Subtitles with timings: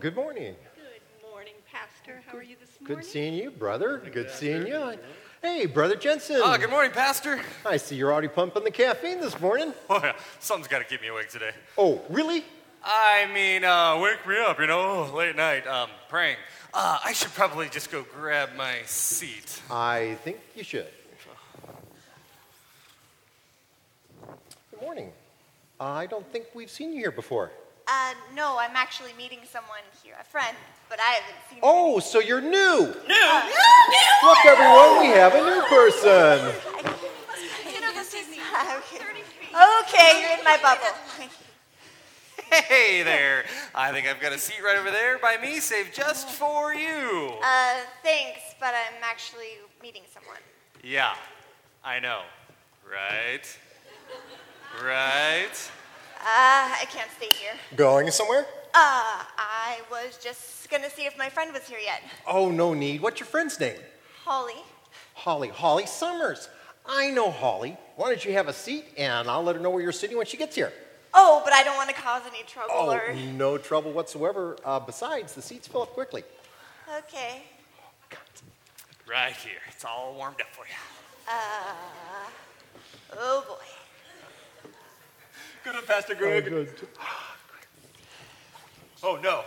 [0.00, 0.56] good morning.
[0.76, 2.22] Good morning, Pastor.
[2.26, 2.96] How are you this morning?
[2.96, 3.98] Good seeing you, brother.
[3.98, 4.98] Good seeing you.
[5.42, 6.40] Hey, Brother Jensen.
[6.42, 7.38] Ah, good morning, Pastor.
[7.66, 9.74] I see you're already pumping the caffeine this morning.
[9.90, 10.14] Oh, yeah.
[10.38, 11.50] Something's got to keep me awake today.
[11.76, 12.44] Oh, really?
[12.82, 16.36] I mean, uh, wake me up, you know, late night, um, praying.
[16.72, 19.60] Uh, I should probably just go grab my seat.
[19.70, 20.88] I think you should.
[24.70, 25.12] Good morning.
[25.78, 27.50] I don't think we've seen you here before.
[27.92, 30.56] Uh, no, I'm actually meeting someone here, a friend,
[30.88, 32.48] but I haven't seen Oh, so you're new.
[32.48, 33.40] New
[34.22, 36.54] Look, everyone, we have a new person.
[37.74, 39.04] You know, this is okay.
[39.80, 40.86] okay, you're in my bubble.
[42.52, 43.44] Hey there.
[43.76, 47.32] I think I've got a seat right over there by me, saved just for you.
[47.42, 50.40] Uh, thanks, but I'm actually meeting someone.
[50.82, 51.14] Yeah,
[51.84, 52.22] I know.
[52.88, 53.58] Right?
[54.84, 55.70] Right?
[56.20, 57.52] Uh, I can't stay here.
[57.76, 58.46] Going somewhere?
[58.74, 62.02] Uh, I was just gonna see if my friend was here yet.
[62.26, 63.00] Oh, no need.
[63.00, 63.78] What's your friend's name?
[64.24, 64.54] Holly.
[65.14, 65.48] Holly.
[65.48, 66.48] Holly Summers.
[66.86, 67.76] I know Holly.
[67.96, 70.26] Why don't you have a seat and I'll let her know where you're sitting when
[70.26, 70.72] she gets here.
[71.12, 73.12] Oh, but I don't want to cause any trouble Oh, or.
[73.14, 74.56] no trouble whatsoever.
[74.64, 76.22] Uh, besides, the seats fill up quickly.
[76.98, 77.42] Okay.
[79.10, 79.58] Right here.
[79.70, 80.74] It's all warmed up for you.
[83.18, 83.64] Oh boy.
[85.64, 86.48] Good on, Pastor Greg.
[86.52, 86.66] Oh,
[86.98, 87.36] ah,
[89.02, 89.42] oh, no.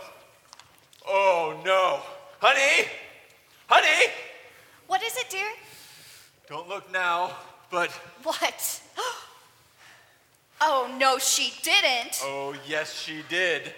[1.06, 2.00] Oh, no.
[2.40, 2.88] Honey!
[3.66, 4.12] Honey!
[4.86, 5.48] What is it, dear?
[6.48, 7.32] Don't look now,
[7.70, 7.90] but
[8.22, 8.80] What?
[10.66, 12.20] Oh, no, she didn't.
[12.22, 13.74] oh, yes, she did.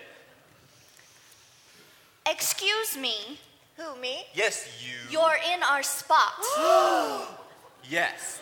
[2.30, 3.40] Excuse me,
[3.76, 4.24] Who, me?
[4.34, 4.94] Yes, you.
[5.10, 6.34] you're in our spot.
[7.88, 8.40] Yes,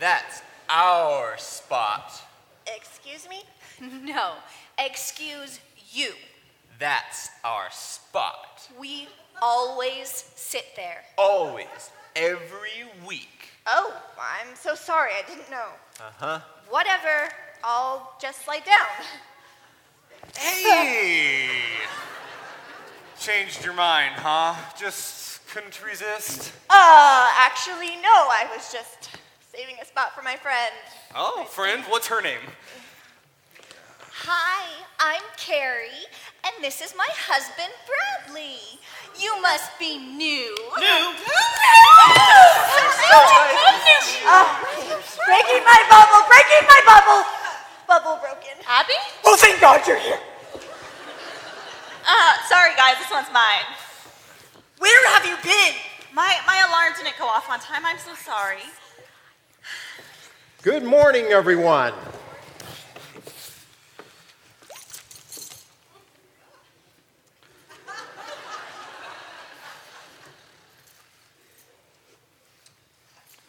[0.00, 2.25] that's our spot.
[2.74, 3.42] Excuse me?
[4.02, 4.34] no,
[4.78, 6.12] excuse you.
[6.78, 8.68] That's our spot.
[8.78, 9.08] We
[9.40, 11.04] always sit there.
[11.16, 13.48] Always, every week.
[13.66, 15.10] Oh, I'm so sorry.
[15.12, 15.68] I didn't know.
[16.00, 16.40] Uh huh.
[16.68, 17.32] Whatever.
[17.64, 19.06] I'll just lie down.
[20.36, 21.48] Hey!
[23.18, 24.54] Changed your mind, huh?
[24.78, 26.52] Just couldn't resist?
[26.68, 28.12] Uh, actually, no.
[28.12, 29.10] I was just
[29.56, 30.74] saving a spot for my friend.
[31.14, 32.44] Oh, friend, what's her name?
[34.28, 36.04] Hi, I'm Carrie,
[36.44, 38.60] and this is my husband, Bradley.
[39.16, 40.52] You must be new.
[40.76, 40.76] New?
[45.24, 46.20] Breaking my bubble!
[46.28, 47.24] Breaking my bubble!
[47.88, 48.60] Bubble broken.
[48.68, 49.00] Abby?
[49.24, 50.18] Oh, thank God you're here.
[52.04, 53.64] Uh, sorry guys, this one's mine.
[54.78, 55.72] Where have you been?
[56.12, 57.86] My my alarm didn't go off on time.
[57.86, 58.60] I'm so sorry.
[60.66, 61.92] Good morning, everyone.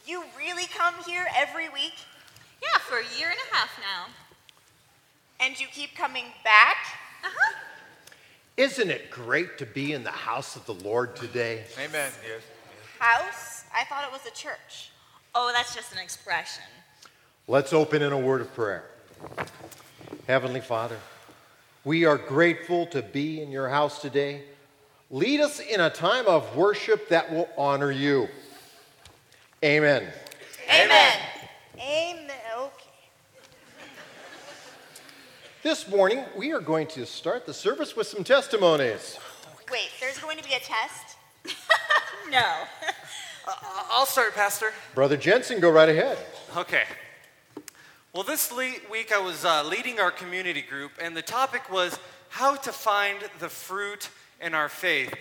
[0.06, 1.96] You really come here every week?
[2.62, 4.14] Yeah, for a year and a half now.
[5.40, 6.78] And you keep coming back?
[7.24, 7.54] Uh huh.
[8.58, 11.64] Isn't it great to be in the house of the Lord today?
[11.80, 12.12] Amen.
[12.24, 12.44] Yes.
[13.00, 13.64] House?
[13.76, 14.92] I thought it was a church.
[15.34, 16.62] Oh, that's just an expression.
[17.50, 18.84] Let's open in a word of prayer.
[20.28, 20.98] Heavenly Father,
[21.86, 24.42] we are grateful to be in your house today.
[25.10, 28.28] Lead us in a time of worship that will honor you.
[29.64, 30.12] Amen.
[30.70, 31.14] Amen.
[31.78, 32.32] Amen.
[32.60, 32.74] Okay.
[35.64, 39.18] This morning, we are going to start the service with some testimonies.
[39.72, 41.16] Wait, there's going to be a test?
[42.30, 42.44] No.
[43.48, 43.54] Uh,
[43.90, 44.74] I'll start, Pastor.
[44.94, 46.18] Brother Jensen, go right ahead.
[46.58, 46.84] Okay.
[48.14, 52.00] Well, this le- week I was uh, leading our community group, and the topic was
[52.30, 54.10] how to find the fruit
[54.42, 55.14] in our faith.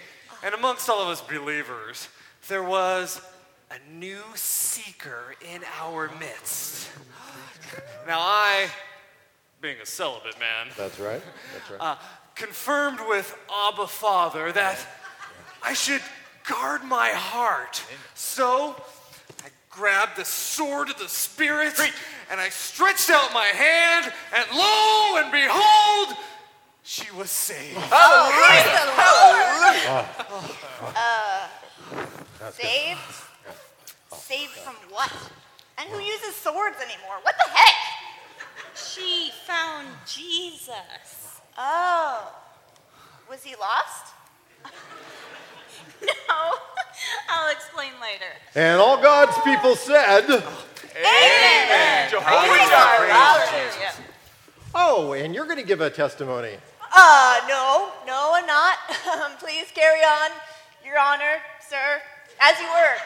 [0.44, 2.08] And amongst all of us believers,
[2.48, 3.20] there was
[3.70, 6.88] a new seeker in our midst.
[8.06, 8.68] Now, I,
[9.60, 11.22] being a celibate man, That's right.
[11.52, 11.80] That's right.
[11.80, 11.96] uh,
[12.34, 14.78] confirmed with Abba Father that
[15.62, 16.02] I should
[16.48, 17.82] guard my heart.
[18.14, 18.80] So
[19.76, 21.78] grabbed the sword of the Spirit
[22.30, 26.16] and I stretched out my hand, and lo and behold,
[26.82, 27.78] she was saved.
[32.52, 33.00] Saved?
[34.12, 35.12] Saved from what?
[35.78, 37.18] And who uses swords anymore?
[37.22, 37.74] What the heck?
[38.74, 41.40] She found Jesus.
[41.56, 42.32] Oh.
[43.28, 44.14] Was he lost?
[46.28, 46.52] No.
[47.28, 48.30] I'll explain later.
[48.54, 52.10] And all God's people said, Amen.
[52.10, 53.92] Jehovah praise Hallelujah.
[54.74, 56.56] Oh, and you're going to give a testimony.
[56.94, 58.76] Uh, no, no, I'm not.
[59.14, 60.30] Um, Please carry on,
[60.84, 62.00] Your Honor, sir,
[62.40, 62.96] as you were.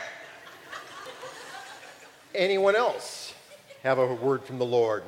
[2.34, 3.34] Anyone else
[3.82, 5.02] have a word from the Lord?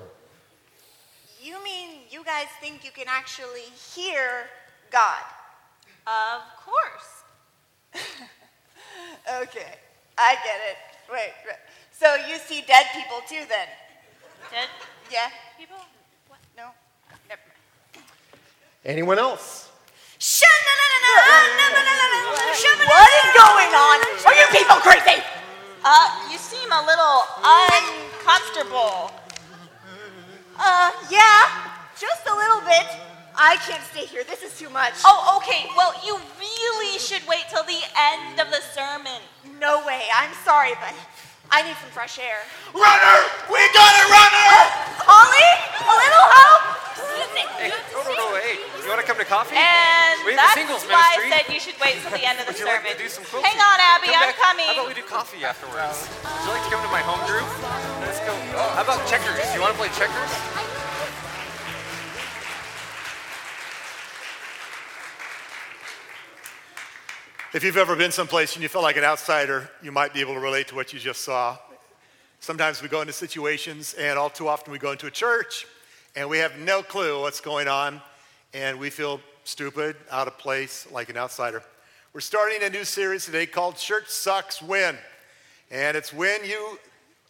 [1.40, 4.46] You mean you guys think you can actually hear
[4.90, 5.23] God?
[6.06, 7.21] Of course.
[9.42, 9.78] Okay,
[10.18, 10.76] I get it.
[11.10, 11.56] Wait, wait.
[11.92, 13.68] so you see dead people too then?
[14.50, 14.68] Dead
[15.10, 15.30] Yeah?
[15.56, 15.78] people?
[16.28, 16.40] What?
[16.56, 16.70] No?
[17.28, 18.04] Never mind.
[18.84, 19.70] Anyone else?
[22.82, 23.98] What is going on?
[24.26, 25.22] Are you people crazy?
[25.84, 29.10] Uh, you seem a little uncomfortable.
[30.58, 31.46] Uh, yeah,
[31.98, 32.86] just a little bit.
[33.37, 34.25] I can't stay here.
[34.25, 34.94] This is too much.
[35.05, 35.67] Oh, okay.
[35.76, 39.20] Well, you really should wait till the end of the sermon.
[39.61, 40.02] no way.
[40.14, 40.93] I'm sorry, but
[41.50, 42.40] I need some fresh air.
[42.76, 43.17] Runner!
[43.49, 44.52] We got a runner!
[45.08, 46.62] Ollie, a little help?
[47.62, 49.55] Hey, no, no, no, hey, you want to come to coffee?
[49.55, 51.31] And We have that's singles why ministry.
[51.31, 52.99] I said you should wait till the end of the Would you like sermon.
[52.99, 53.46] to do some quilting?
[53.55, 54.43] Hang on, Abby, Come I'm back.
[54.43, 54.67] coming.
[54.67, 56.11] How about we do coffee afterwards?
[56.26, 56.26] Oh.
[56.26, 57.46] Would you like to come to my home group?
[58.02, 58.34] Let's go.
[58.58, 59.38] Oh, how about checkers?
[59.38, 60.32] Do you want to play checkers?
[67.54, 70.32] If you've ever been someplace and you felt like an outsider, you might be able
[70.32, 71.58] to relate to what you just saw.
[72.40, 75.66] Sometimes we go into situations, and all too often we go into a church
[76.16, 78.00] and we have no clue what's going on,
[78.54, 81.62] and we feel stupid, out of place, like an outsider.
[82.14, 84.96] We're starting a new series today called Church Sucks When.
[85.70, 86.78] And it's when you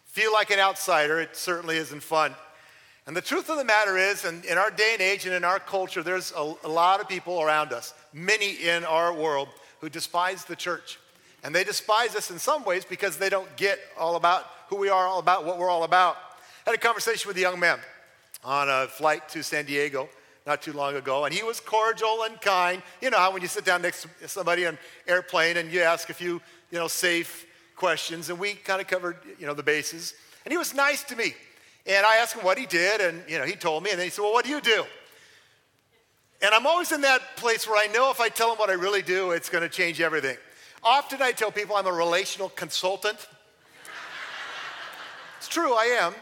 [0.07, 2.37] feel like an outsider, it certainly isn't fun.
[3.09, 5.43] And the truth of the matter is, in, in our day and age and in
[5.43, 9.49] our culture, there's a, a lot of people around us, many in our world,
[9.82, 10.99] who despise the church.
[11.44, 14.88] And they despise us in some ways because they don't get all about who we
[14.88, 16.17] are, all about what we're all about.
[16.64, 17.81] I had a conversation with a young man
[18.44, 20.08] on a flight to San Diego
[20.46, 22.81] not too long ago, and he was cordial and kind.
[23.00, 25.81] You know how when you sit down next to somebody on an airplane and you
[25.81, 26.40] ask a few,
[26.70, 27.46] you know, safe
[27.76, 30.14] questions, and we kind of covered, you know, the bases.
[30.44, 31.34] And he was nice to me.
[31.87, 34.06] And I asked him what he did, and, you know, he told me, and then
[34.06, 34.84] he said, well, what do you do?
[36.43, 38.73] And I'm always in that place where I know if I tell them what I
[38.73, 40.37] really do, it's going to change everything.
[40.83, 43.19] Often I tell people I'm a relational consultant.
[45.39, 46.15] It's true, I am.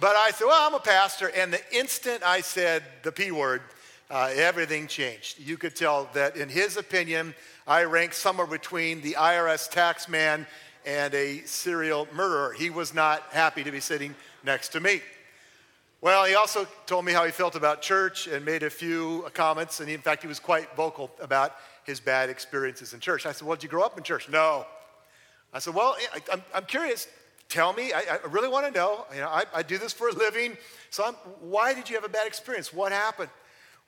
[0.00, 1.30] But I said, well, I'm a pastor.
[1.30, 3.62] And the instant I said the P word,
[4.10, 5.38] uh, everything changed.
[5.38, 7.34] You could tell that in his opinion,
[7.68, 10.46] I rank somewhere between the IRS tax man
[10.86, 12.52] and a serial murderer.
[12.52, 14.14] He was not happy to be sitting
[14.44, 15.02] next to me.
[16.00, 19.80] Well, he also told me how he felt about church and made a few comments.
[19.80, 23.26] And in fact, he was quite vocal about his bad experiences in church.
[23.26, 24.28] I said, Well, did you grow up in church?
[24.28, 24.64] No.
[25.52, 27.08] I said, Well, I, I'm, I'm curious.
[27.48, 27.92] Tell me.
[27.92, 29.06] I, I really want to know.
[29.12, 30.56] You know, I, I do this for a living.
[30.90, 32.72] So I'm, why did you have a bad experience?
[32.72, 33.30] What happened?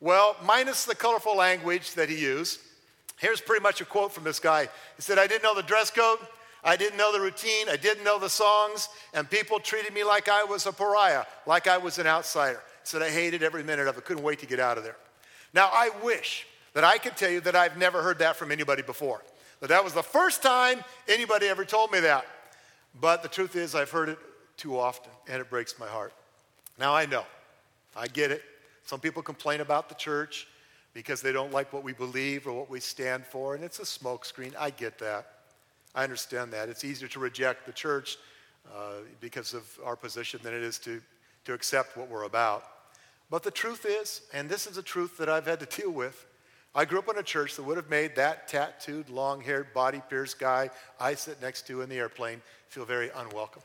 [0.00, 2.58] Well, minus the colorful language that he used,
[3.18, 4.62] here's pretty much a quote from this guy.
[4.96, 6.18] He said, I didn't know the dress code.
[6.62, 7.68] I didn't know the routine.
[7.68, 8.88] I didn't know the songs.
[9.14, 12.60] And people treated me like I was a pariah, like I was an outsider.
[12.82, 14.04] Said, I hated every minute of it.
[14.04, 14.96] Couldn't wait to get out of there.
[15.52, 18.82] Now, I wish that I could tell you that I've never heard that from anybody
[18.82, 19.22] before.
[19.60, 22.24] That that was the first time anybody ever told me that.
[23.00, 24.18] But the truth is, I've heard it
[24.56, 26.12] too often, and it breaks my heart.
[26.78, 27.24] Now, I know.
[27.96, 28.42] I get it.
[28.84, 30.46] Some people complain about the church
[30.94, 33.82] because they don't like what we believe or what we stand for, and it's a
[33.82, 34.54] smokescreen.
[34.58, 35.26] I get that.
[35.94, 36.68] I understand that.
[36.68, 38.18] It's easier to reject the church
[38.74, 41.00] uh, because of our position than it is to,
[41.44, 42.64] to accept what we're about.
[43.30, 46.26] But the truth is, and this is a truth that I've had to deal with,
[46.74, 50.00] I grew up in a church that would have made that tattooed, long haired, body
[50.08, 50.70] pierced guy
[51.00, 53.62] I sit next to in the airplane feel very unwelcome.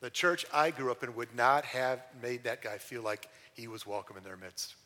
[0.00, 3.68] The church I grew up in would not have made that guy feel like he
[3.68, 4.76] was welcome in their midst.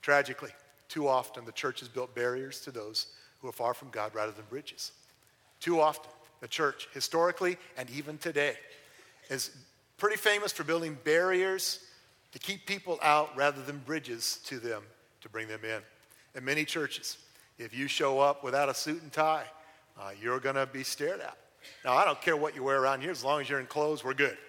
[0.00, 0.52] Tragically,
[0.88, 3.08] too often the church has built barriers to those
[3.40, 4.92] who are far from God rather than bridges.
[5.60, 8.56] Too often, the church, historically and even today,
[9.28, 9.50] is
[9.98, 11.80] pretty famous for building barriers
[12.32, 14.82] to keep people out rather than bridges to them
[15.20, 15.80] to bring them in.
[16.34, 17.18] In many churches,
[17.58, 19.44] if you show up without a suit and tie,
[20.00, 21.36] uh, you're going to be stared at.
[21.84, 24.02] Now, I don't care what you wear around here, as long as you're in clothes,
[24.02, 24.36] we're good.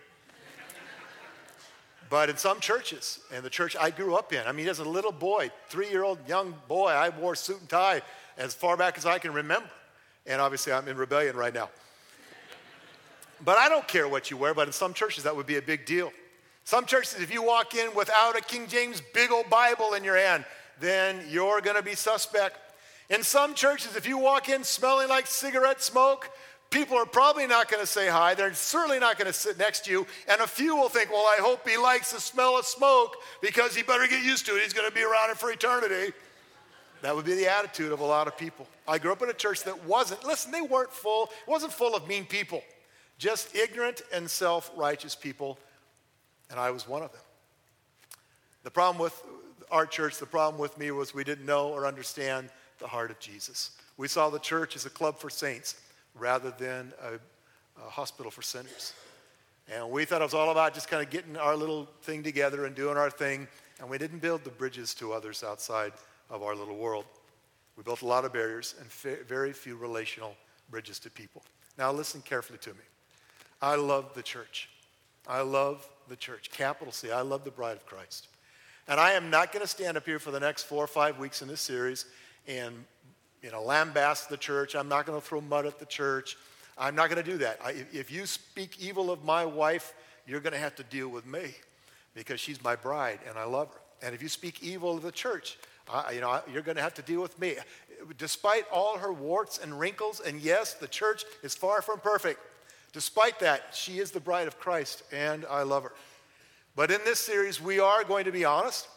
[2.09, 4.85] But in some churches, and the church I grew up in, I mean, as a
[4.85, 8.01] little boy, three year old young boy, I wore suit and tie
[8.37, 9.69] as far back as I can remember.
[10.25, 11.69] And obviously, I'm in rebellion right now.
[13.43, 15.61] But I don't care what you wear, but in some churches, that would be a
[15.61, 16.11] big deal.
[16.63, 20.17] Some churches, if you walk in without a King James big old Bible in your
[20.17, 20.45] hand,
[20.79, 22.57] then you're to be suspect.
[23.09, 26.29] In some churches, if you walk in smelling like cigarette smoke,
[26.69, 28.35] people are probably not to say hi.
[28.35, 30.07] They're certainly not to sit next to you.
[30.27, 33.75] And a few will think, well, I hope he likes the smell of smoke because
[33.75, 34.63] he better get used to it.
[34.63, 36.13] He's to be around it for eternity.
[37.01, 38.67] That would be the attitude of a lot of people.
[38.87, 41.95] I grew up in a church that wasn't, listen, they weren't full, it wasn't full
[41.95, 42.63] of mean people,
[43.17, 45.57] just ignorant and self righteous people,
[46.49, 47.21] and I was one of them.
[48.63, 49.19] The problem with
[49.71, 53.19] our church, the problem with me was we didn't know or understand the heart of
[53.19, 53.71] Jesus.
[53.97, 55.81] We saw the church as a club for saints
[56.13, 57.13] rather than a,
[57.83, 58.93] a hospital for sinners.
[59.73, 62.65] And we thought it was all about just kind of getting our little thing together
[62.65, 63.47] and doing our thing,
[63.79, 65.93] and we didn't build the bridges to others outside
[66.31, 67.05] of our little world.
[67.77, 68.89] We built a lot of barriers and
[69.27, 70.35] very few relational
[70.69, 71.43] bridges to people.
[71.77, 72.83] Now, listen carefully to me.
[73.61, 74.69] I love the church.
[75.27, 76.49] I love the church.
[76.51, 77.11] Capital C.
[77.11, 78.27] I love the bride of Christ.
[78.87, 81.19] And I am not going to stand up here for the next four or five
[81.19, 82.05] weeks in this series
[82.47, 82.73] and
[83.43, 84.75] you know, lambast the church.
[84.75, 86.37] I'm not going to throw mud at the church.
[86.77, 87.59] I'm not going to do that.
[87.63, 89.93] I, if you speak evil of my wife,
[90.25, 91.55] you're going to have to deal with me
[92.13, 93.79] because she's my bride and I love her.
[94.03, 95.57] And if you speak evil of the church,
[96.13, 97.55] You know, you're going to have to deal with me.
[98.17, 102.39] Despite all her warts and wrinkles, and yes, the church is far from perfect.
[102.93, 105.93] Despite that, she is the bride of Christ, and I love her.
[106.75, 108.87] But in this series, we are going to be honest,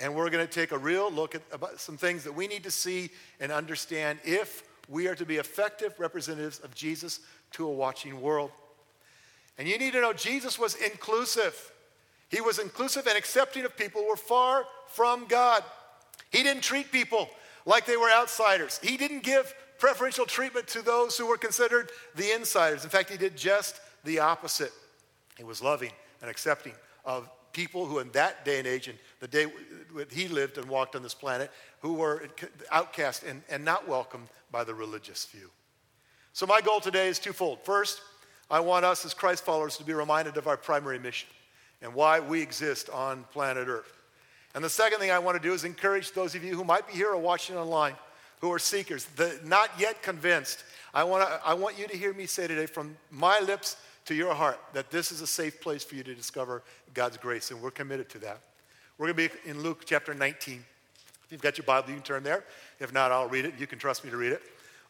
[0.00, 1.42] and we're going to take a real look at
[1.76, 5.94] some things that we need to see and understand if we are to be effective
[5.98, 7.20] representatives of Jesus
[7.52, 8.50] to a watching world.
[9.58, 11.72] And you need to know Jesus was inclusive.
[12.28, 15.62] He was inclusive and accepting of people who were far from God.
[16.30, 17.28] He didn't treat people
[17.64, 18.78] like they were outsiders.
[18.82, 22.84] He didn't give preferential treatment to those who were considered the insiders.
[22.84, 24.72] In fact, he did just the opposite.
[25.36, 26.72] He was loving and accepting
[27.04, 29.46] of people who, in that day and age, and the day
[29.96, 32.28] that he lived and walked on this planet, who were
[32.70, 35.50] outcast and, and not welcomed by the religious few.
[36.32, 37.60] So, my goal today is twofold.
[37.64, 38.00] First,
[38.50, 41.28] I want us as Christ followers to be reminded of our primary mission
[41.82, 43.97] and why we exist on planet Earth.
[44.54, 46.86] And the second thing I want to do is encourage those of you who might
[46.86, 47.94] be here or watching online
[48.40, 50.64] who are seekers, the not yet convinced.
[50.94, 53.76] I want, to, I want you to hear me say today from my lips
[54.06, 56.62] to your heart that this is a safe place for you to discover
[56.94, 58.40] God's grace, and we're committed to that.
[58.96, 60.64] We're going to be in Luke chapter 19.
[61.24, 62.44] If you've got your Bible, you can turn there.
[62.80, 63.54] If not, I'll read it.
[63.58, 64.42] You can trust me to read it.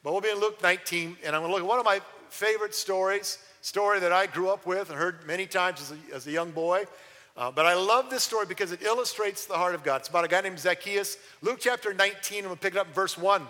[0.04, 2.00] But we'll be in Luke 19, and I'm going to look at one of my
[2.30, 6.26] favorite stories, story that I grew up with and heard many times as a, as
[6.26, 6.84] a young boy.
[7.38, 10.00] Uh, but I love this story because it illustrates the heart of God.
[10.00, 11.18] It's about a guy named Zacchaeus.
[11.40, 13.46] Luke chapter 19, and we'll pick it up in verse 1.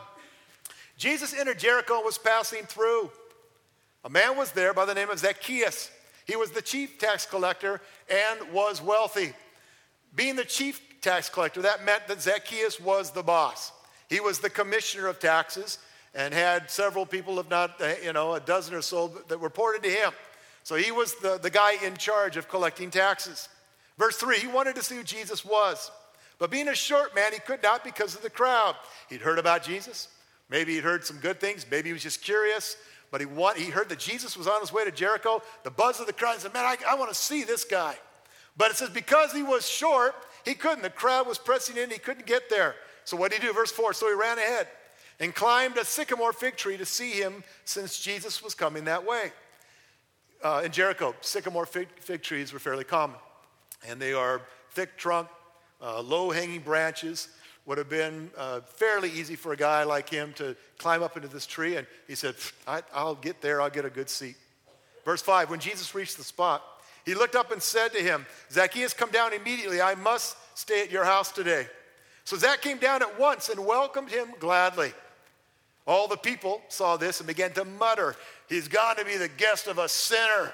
[0.98, 3.10] Jesus entered Jericho and was passing through.
[4.04, 5.90] A man was there by the name of Zacchaeus.
[6.26, 7.80] He was the chief tax collector
[8.10, 9.32] and was wealthy.
[10.14, 13.72] Being the chief tax collector, that meant that Zacchaeus was the boss.
[14.10, 15.78] He was the commissioner of taxes
[16.14, 19.82] and had several people, if not, uh, you know, a dozen or so that reported
[19.84, 20.12] to him.
[20.62, 23.48] So he was the, the guy in charge of collecting taxes.
[23.98, 25.90] Verse 3 He wanted to see who Jesus was.
[26.38, 28.76] But being a short man, he could not because of the crowd.
[29.10, 30.08] He'd heard about Jesus.
[30.48, 31.66] Maybe he'd heard some good things.
[31.68, 32.76] Maybe he was just curious.
[33.10, 35.42] But he, want, he heard that Jesus was on his way to Jericho.
[35.64, 37.96] The buzz of the crowd said, Man, I, I want to see this guy.
[38.56, 40.14] But it says, because he was short,
[40.44, 40.82] he couldn't.
[40.82, 42.74] The crowd was pressing in, he couldn't get there.
[43.04, 43.54] So what did he do?
[43.54, 44.68] Verse 4 So he ran ahead
[45.20, 49.32] and climbed a sycamore fig tree to see him since Jesus was coming that way.
[50.42, 53.16] Uh, in Jericho, sycamore fig, fig trees were fairly common
[53.86, 55.28] and they are thick trunk,
[55.82, 57.28] uh, low hanging branches.
[57.66, 61.28] Would have been uh, fairly easy for a guy like him to climb up into
[61.28, 61.76] this tree.
[61.76, 62.34] And he said,
[62.66, 64.36] I, I'll get there, I'll get a good seat.
[65.04, 66.62] Verse 5 When Jesus reached the spot,
[67.04, 69.80] he looked up and said to him, Zacchaeus, come down immediately.
[69.80, 71.66] I must stay at your house today.
[72.24, 74.92] So Zach came down at once and welcomed him gladly.
[75.86, 78.14] All the people saw this and began to mutter,
[78.48, 80.52] He's gone to be the guest of a sinner.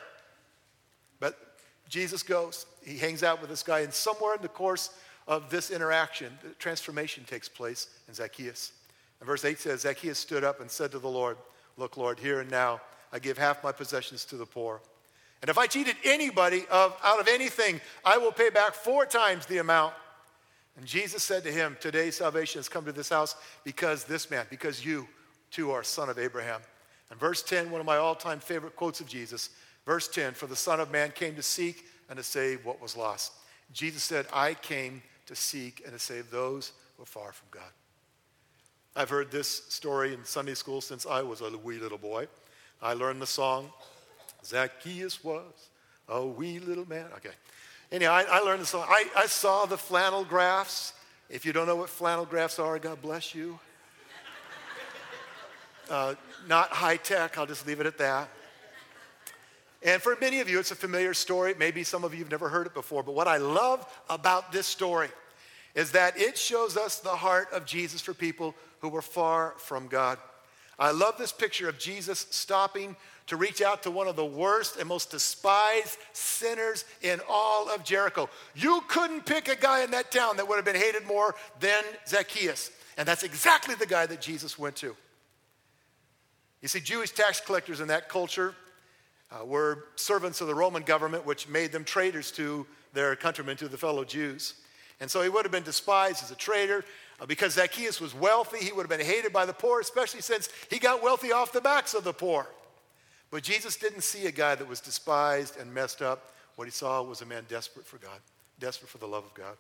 [1.95, 4.91] Jesus goes he hangs out with this guy, and somewhere in the course
[5.29, 8.73] of this interaction, the transformation takes place in Zacchaeus.
[9.21, 11.37] And verse 8 says, Zacchaeus stood up and said to the Lord,
[11.77, 12.81] Look, Lord, here and now
[13.13, 14.81] I give half my possessions to the poor.
[15.41, 19.47] And if I cheated anybody of, out of anything, I will pay back four times
[19.47, 19.95] the amount.
[20.77, 24.47] And Jesus said to him, Today salvation has come to this house because this man,
[24.51, 25.07] because you
[25.53, 26.61] too are son of Abraham.
[27.11, 29.51] And verse 10, one of my all time favorite quotes of Jesus,
[29.87, 32.97] verse 10 For the Son of Man came to seek and to save what was
[32.97, 33.33] lost.
[33.73, 37.71] Jesus said, I came to seek and to save those who are far from God.
[38.97, 42.29] I've heard this story in Sunday school since I was a wee little boy.
[42.81, 43.71] I learned the song,
[44.45, 45.69] Zacchaeus was
[46.09, 47.07] a wee little man.
[47.17, 47.31] Okay.
[47.91, 48.87] Anyhow, I, I learned the song.
[48.89, 50.93] I, I saw the flannel graphs.
[51.31, 53.59] If you don't know what flannel graphs are, God bless you.
[55.91, 56.15] Uh,
[56.49, 58.29] not high tech, I'll just leave it at that.
[59.85, 61.55] And for many of you, it's a familiar story.
[61.59, 63.03] Maybe some of you have never heard it before.
[63.03, 65.09] But what I love about this story
[65.75, 69.89] is that it shows us the heart of Jesus for people who were far from
[69.89, 70.19] God.
[70.79, 74.79] I love this picture of Jesus stopping to reach out to one of the worst
[74.79, 78.29] and most despised sinners in all of Jericho.
[78.55, 81.85] You couldn't pick a guy in that town that would have been hated more than
[82.07, 82.71] Zacchaeus.
[82.97, 84.97] And that's exactly the guy that Jesus went to.
[86.63, 88.55] You see, Jewish tax collectors in that culture
[89.35, 93.69] uh, were servants of the Roman government, which made them traitors to their countrymen, to
[93.69, 94.55] the fellow Jews.
[95.01, 96.85] And so he would have been despised as a traitor.
[97.21, 100.49] Uh, because Zacchaeus was wealthy, he would have been hated by the poor, especially since
[100.69, 102.49] he got wealthy off the backs of the poor.
[103.31, 106.33] But Jesus didn't see a guy that was despised and messed up.
[106.57, 108.21] What he saw was a man desperate for God,
[108.61, 109.57] desperate for the love of God.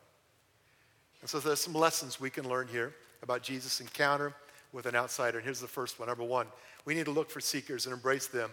[1.20, 4.34] And so there's some lessons we can learn here about Jesus' encounter
[4.72, 5.38] with an outsider.
[5.38, 6.08] And here's the first one.
[6.08, 6.46] Number one,
[6.84, 8.50] we need to look for seekers and embrace them.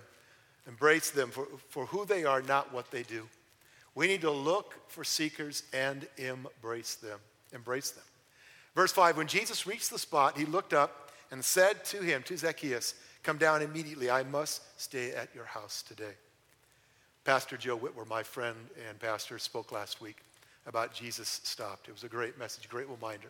[0.67, 3.27] Embrace them for, for who they are, not what they do.
[3.95, 7.19] We need to look for seekers and embrace them.
[7.53, 8.03] Embrace them.
[8.75, 12.37] Verse 5 When Jesus reached the spot, he looked up and said to him, to
[12.37, 14.09] Zacchaeus, Come down immediately.
[14.09, 16.13] I must stay at your house today.
[17.23, 18.55] Pastor Joe Whitwer, my friend
[18.89, 20.23] and pastor, spoke last week
[20.65, 21.87] about Jesus stopped.
[21.87, 23.29] It was a great message, great reminder.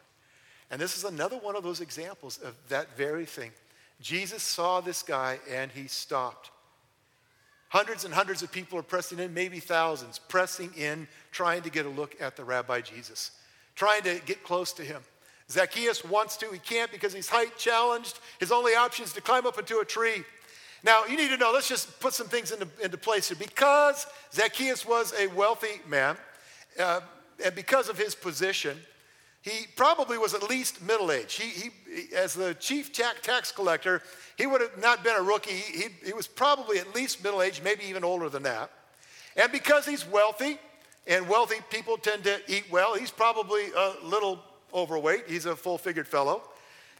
[0.70, 3.52] And this is another one of those examples of that very thing.
[4.00, 6.52] Jesus saw this guy and he stopped.
[7.72, 11.86] Hundreds and hundreds of people are pressing in, maybe thousands, pressing in, trying to get
[11.86, 13.32] a look at the rabbi Jesus,
[13.76, 15.02] trying to get close to him.
[15.50, 18.20] Zacchaeus wants to, he can't because he's height challenged.
[18.42, 20.26] His only option is to climb up into a tree.
[20.84, 23.38] Now, you need to know, let's just put some things into, into place here.
[23.40, 26.18] Because Zacchaeus was a wealthy man,
[26.78, 27.00] uh,
[27.44, 28.78] and because of his position,
[29.42, 31.42] he probably was at least middle aged.
[31.42, 34.04] He, he, as the chief tax collector,
[34.38, 35.52] he would have not been a rookie.
[35.52, 38.70] He, he was probably at least middle aged, maybe even older than that.
[39.36, 40.60] And because he's wealthy,
[41.08, 44.40] and wealthy people tend to eat well, he's probably a little
[44.74, 45.24] overweight.
[45.28, 46.44] He's a full figured fellow.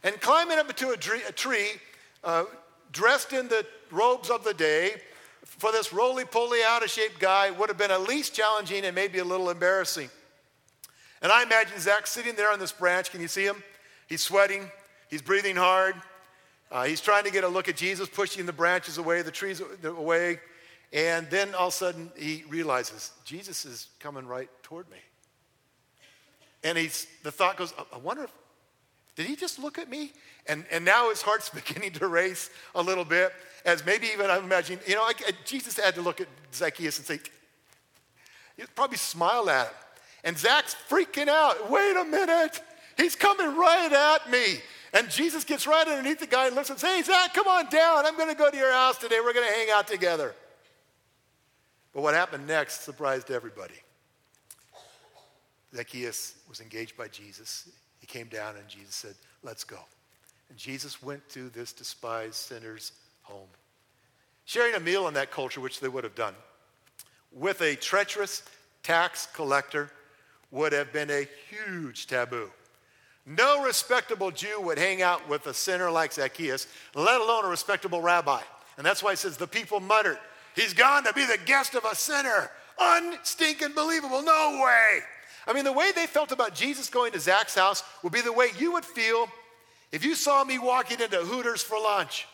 [0.02, 1.68] And climbing up into a tree, a tree
[2.24, 2.44] uh,
[2.90, 4.96] dressed in the robes of the day,
[5.44, 8.94] for this roly poly, out of shape guy would have been at least challenging and
[8.94, 10.10] maybe a little embarrassing.
[11.22, 13.10] And I imagine Zach sitting there on this branch.
[13.10, 13.62] Can you see him?
[14.08, 14.70] He's sweating,
[15.08, 15.94] he's breathing hard.
[16.70, 19.62] Uh, he's trying to get a look at Jesus, pushing the branches away, the trees
[19.84, 20.40] away.
[20.92, 24.96] And then all of a sudden he realizes Jesus is coming right toward me.
[26.64, 28.32] And he's, the thought goes, I wonder if,
[29.16, 30.12] did he just look at me?
[30.46, 33.32] And, and now his heart's beginning to race a little bit,
[33.64, 35.12] as maybe even I imagine, you know, I,
[35.44, 37.20] Jesus had to look at Zacchaeus and say,
[38.56, 39.74] he'd probably smile at him.
[40.24, 41.70] And Zach's freaking out.
[41.70, 42.60] Wait a minute.
[42.96, 44.60] He's coming right at me.
[44.92, 47.68] And Jesus gets right underneath the guy and looks and says, Hey, Zach, come on
[47.70, 48.04] down.
[48.06, 49.18] I'm going to go to your house today.
[49.24, 50.34] We're going to hang out together.
[51.94, 53.74] But what happened next surprised everybody.
[55.74, 57.68] Zacchaeus was engaged by Jesus.
[57.98, 59.78] He came down and Jesus said, Let's go.
[60.50, 63.48] And Jesus went to this despised sinner's home.
[64.44, 66.34] Sharing a meal in that culture, which they would have done,
[67.32, 68.42] with a treacherous
[68.82, 69.90] tax collector
[70.52, 72.50] would have been a huge taboo.
[73.26, 78.02] No respectable Jew would hang out with a sinner like Zacchaeus, let alone a respectable
[78.02, 78.40] rabbi.
[78.76, 80.18] And that's why it says the people muttered,
[80.54, 82.50] He's gone to be the guest of a sinner.
[82.78, 84.22] Unstinking believable.
[84.22, 84.98] No way.
[85.46, 88.32] I mean, the way they felt about Jesus going to Zach's house would be the
[88.32, 89.28] way you would feel
[89.92, 92.26] if you saw me walking into Hooters for lunch.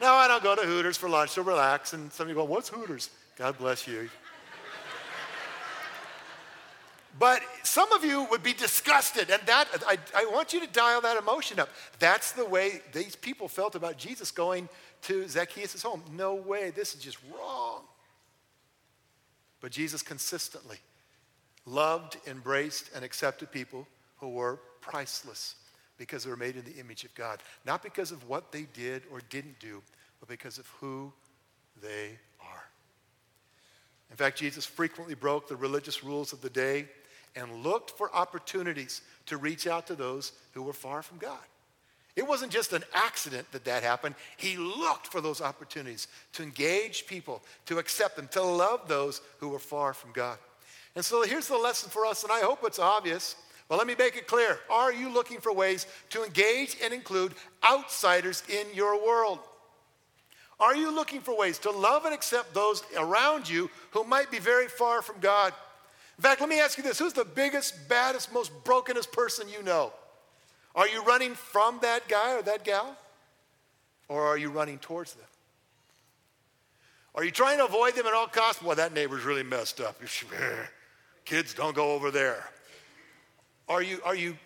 [0.00, 1.92] now, I don't go to Hooters for lunch, so relax.
[1.92, 3.10] And some of you go, What's Hooters?
[3.36, 4.10] God bless you.
[7.18, 11.00] But some of you would be disgusted, and that I, I want you to dial
[11.02, 11.68] that emotion up.
[11.98, 14.68] That's the way these people felt about Jesus going
[15.02, 16.02] to Zacchaeus' home.
[16.12, 17.82] No way, this is just wrong.
[19.60, 20.78] But Jesus consistently
[21.66, 23.86] loved, embraced, and accepted people
[24.18, 25.54] who were priceless
[25.96, 27.40] because they were made in the image of God.
[27.64, 29.82] Not because of what they did or didn't do,
[30.18, 31.12] but because of who
[31.80, 32.64] they are.
[34.10, 36.86] In fact, Jesus frequently broke the religious rules of the day
[37.36, 41.38] and looked for opportunities to reach out to those who were far from God.
[42.16, 44.14] It wasn't just an accident that that happened.
[44.36, 49.48] He looked for those opportunities to engage people, to accept them, to love those who
[49.48, 50.38] were far from God.
[50.94, 53.34] And so here's the lesson for us, and I hope it's obvious.
[53.68, 54.60] But let me make it clear.
[54.70, 57.34] Are you looking for ways to engage and include
[57.68, 59.40] outsiders in your world?
[60.60, 64.38] Are you looking for ways to love and accept those around you who might be
[64.38, 65.52] very far from God?
[66.16, 69.62] In fact, let me ask you this who's the biggest, baddest, most brokenest person you
[69.62, 69.92] know?
[70.74, 72.96] Are you running from that guy or that gal?
[74.08, 75.26] Or are you running towards them?
[77.14, 78.62] Are you trying to avoid them at all costs?
[78.62, 80.00] Boy, that neighbor's really messed up.
[81.24, 82.50] Kids, don't go over there.
[83.68, 84.36] Are you, are you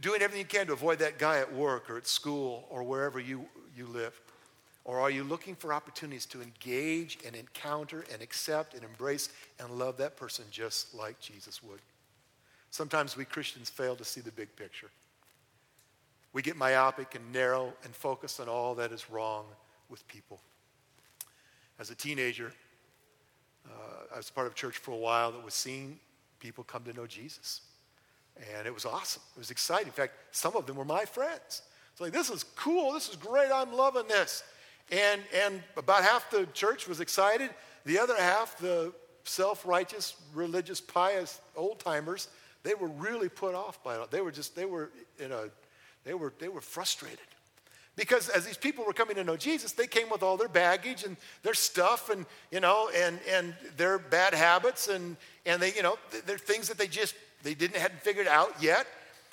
[0.00, 3.18] doing everything you can to avoid that guy at work or at school or wherever
[3.18, 3.46] you,
[3.76, 4.18] you live?
[4.84, 9.28] Or are you looking for opportunities to engage and encounter and accept and embrace
[9.60, 11.80] and love that person just like Jesus would?
[12.70, 14.90] Sometimes we Christians fail to see the big picture.
[16.32, 19.44] We get myopic and narrow and focus on all that is wrong
[19.88, 20.40] with people.
[21.78, 22.52] As a teenager,
[23.66, 25.98] uh, I was part of a church for a while that was seeing
[26.40, 27.60] people come to know Jesus.
[28.56, 29.22] And it was awesome.
[29.36, 29.88] It was exciting.
[29.88, 31.62] In fact, some of them were my friends.
[31.92, 32.94] It's like, this is cool.
[32.94, 33.50] This is great.
[33.52, 34.42] I'm loving this.
[34.92, 37.50] And, and about half the church was excited.
[37.86, 38.92] The other half, the
[39.24, 42.28] self righteous, religious, pious old timers,
[42.62, 44.10] they were really put off by it.
[44.10, 45.44] They were just, they were in a,
[46.04, 47.18] they were, they were frustrated.
[47.96, 51.04] Because as these people were coming to know Jesus, they came with all their baggage
[51.04, 55.82] and their stuff and, you know, and, and their bad habits and, and they, you
[55.82, 58.86] know, they're things that they just, they didn't, hadn't figured out yet.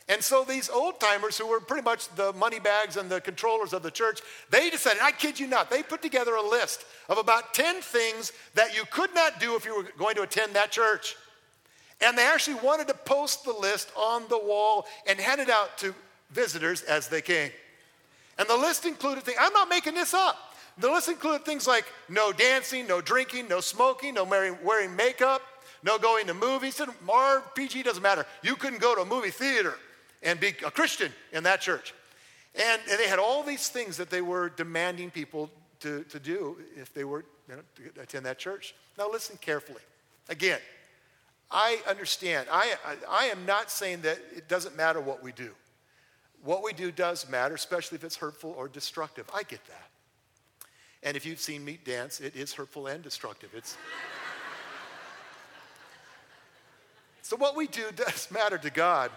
[0.09, 3.73] And so these old timers who were pretty much the money bags and the controllers
[3.73, 7.19] of the church, they decided, I kid you not, they put together a list of
[7.19, 10.71] about 10 things that you could not do if you were going to attend that
[10.71, 11.15] church.
[12.01, 15.77] And they actually wanted to post the list on the wall and hand it out
[15.79, 15.93] to
[16.31, 17.51] visitors as they came.
[18.39, 20.37] And the list included things, I'm not making this up.
[20.79, 25.43] The list included things like no dancing, no drinking, no smoking, no wearing makeup,
[25.83, 26.77] no going to movies.
[26.77, 28.25] RPG doesn't matter.
[28.41, 29.75] You couldn't go to a movie theater
[30.21, 31.93] and be a Christian in that church.
[32.55, 35.49] And, and they had all these things that they were demanding people
[35.81, 38.75] to, to do if they were you know, to attend that church.
[38.97, 39.81] Now, listen carefully.
[40.27, 40.59] Again,
[41.51, 42.47] I understand.
[42.51, 45.51] I, I, I am not saying that it doesn't matter what we do.
[46.43, 49.29] What we do does matter, especially if it's hurtful or destructive.
[49.33, 49.89] I get that.
[51.01, 53.49] And if you've seen me dance, it is hurtful and destructive.
[53.53, 53.71] It's
[57.21, 59.11] so what we do does matter to God,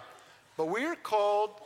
[0.57, 1.61] but we are called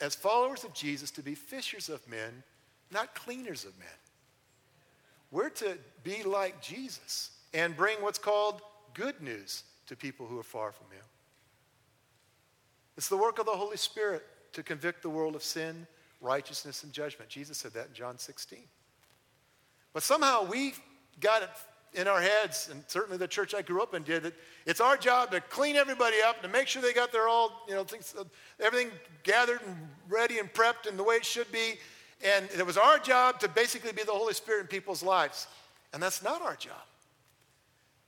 [0.00, 2.42] as followers of Jesus to be fishers of men,
[2.90, 3.88] not cleaners of men.
[5.30, 8.60] We're to be like Jesus and bring what's called
[8.94, 11.04] good news to people who are far from Him.
[12.96, 15.86] It's the work of the Holy Spirit to convict the world of sin,
[16.20, 17.30] righteousness, and judgment.
[17.30, 18.58] Jesus said that in John 16.
[19.92, 20.74] But somehow we
[21.20, 21.50] got it
[21.94, 24.34] in our heads, and certainly the church I grew up in did it.
[24.66, 27.74] It's our job to clean everybody up, to make sure they got their all, you
[27.74, 28.14] know, things,
[28.60, 28.90] everything
[29.22, 29.76] gathered and
[30.08, 31.74] ready and prepped in the way it should be.
[32.24, 35.48] And it was our job to basically be the Holy Spirit in people's lives.
[35.92, 36.82] And that's not our job.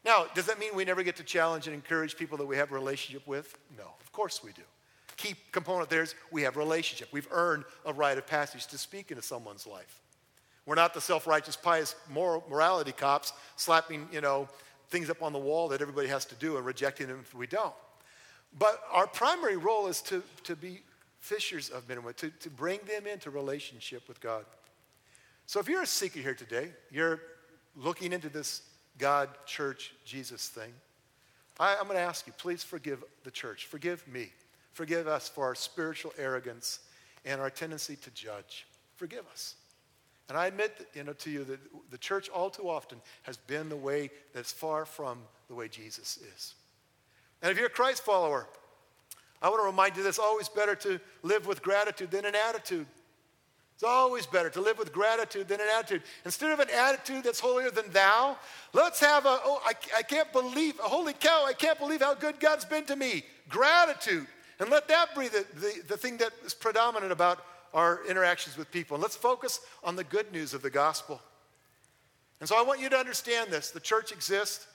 [0.05, 2.70] Now, does that mean we never get to challenge and encourage people that we have
[2.70, 3.59] a relationship with?
[3.77, 4.62] No, of course we do.
[5.16, 7.09] Key component there is we have relationship.
[7.12, 10.01] We've earned a rite of passage to speak into someone's life.
[10.66, 14.48] We're not the self-righteous, pious moral, morality cops slapping, you know,
[14.88, 17.46] things up on the wall that everybody has to do and rejecting them if we
[17.46, 17.74] don't.
[18.59, 20.81] But our primary role is to, to be
[21.18, 24.44] fishers of men and women, to, to bring them into relationship with God.
[25.46, 27.20] So if you're a seeker here today, you're
[27.77, 28.62] looking into this
[28.98, 30.72] God, church, Jesus thing,
[31.59, 33.66] I, I'm going to ask you, please forgive the church.
[33.66, 34.31] Forgive me.
[34.72, 36.81] Forgive us for our spiritual arrogance
[37.24, 38.66] and our tendency to judge.
[38.96, 39.55] Forgive us.
[40.28, 41.60] And I admit you know, to you that
[41.90, 46.18] the church all too often has been the way that's far from the way Jesus
[46.37, 46.54] is.
[47.42, 48.46] And if you're a Christ follower,
[49.42, 52.34] I want to remind you that it's always better to live with gratitude than an
[52.34, 52.87] attitude.
[53.74, 56.02] It's always better to live with gratitude than an attitude.
[56.24, 58.38] Instead of an attitude that's holier than thou,
[58.72, 62.40] let's have a, oh, I, I can't believe, holy cow, I can't believe how good
[62.40, 63.24] God's been to me.
[63.48, 64.26] Gratitude.
[64.60, 68.70] And let that be the, the, the thing that is predominant about our interactions with
[68.70, 68.94] people.
[68.94, 71.20] And let's focus on the good news of the gospel.
[72.40, 73.70] And so I want you to understand this.
[73.70, 74.66] The church exists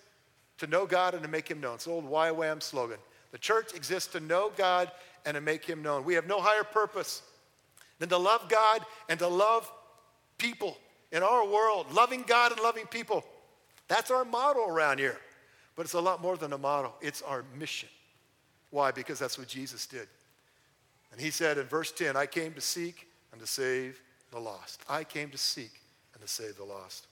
[0.60, 1.76] to know God and to make him known.
[1.76, 2.98] It's the old YWAM slogan.
[3.32, 4.92] The church exists to know God
[5.26, 6.04] and to make him known.
[6.04, 7.22] We have no higher purpose
[8.00, 9.72] than to love God and to love
[10.38, 10.78] people
[11.12, 11.92] in our world.
[11.94, 13.24] Loving God and loving people.
[13.88, 15.18] That's our motto around here.
[15.76, 17.90] But it's a lot more than a motto, it's our mission.
[18.72, 18.92] Why?
[18.92, 20.08] Because that's what Jesus did.
[21.12, 24.82] And he said in verse 10, I came to seek and to save the lost.
[24.88, 25.72] I came to seek
[26.14, 27.08] and to save the lost.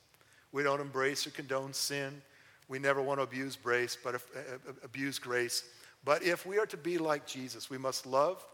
[0.51, 2.21] We don't embrace or condone sin.
[2.69, 5.63] We never want to abuse grace, but if, uh, abuse grace.
[6.03, 8.45] But if we are to be like Jesus, we must love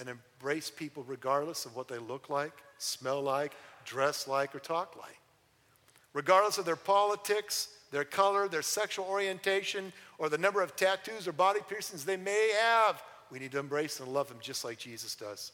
[0.00, 4.96] and embrace people regardless of what they look like, smell like, dress like, or talk
[4.96, 5.18] like.
[6.12, 11.32] Regardless of their politics, their color, their sexual orientation, or the number of tattoos or
[11.32, 15.14] body piercings they may have, we need to embrace and love them just like Jesus
[15.14, 15.52] does.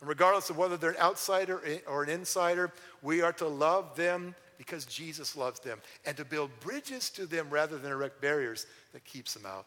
[0.00, 4.34] And regardless of whether they're an outsider or an insider, we are to love them
[4.58, 9.04] because Jesus loves them and to build bridges to them rather than erect barriers that
[9.04, 9.66] keeps them out.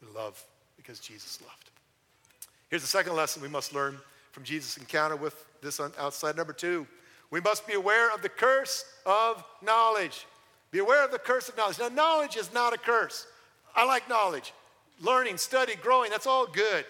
[0.00, 0.42] We love
[0.76, 1.70] because Jesus loved.
[2.68, 3.98] Here's the second lesson we must learn
[4.32, 6.36] from Jesus' encounter with this outside.
[6.36, 6.86] Number two,
[7.30, 10.26] we must be aware of the curse of knowledge.
[10.70, 11.78] Be aware of the curse of knowledge.
[11.78, 13.26] Now, knowledge is not a curse.
[13.74, 14.52] I like knowledge.
[15.02, 16.84] Learning, study, growing, that's all good.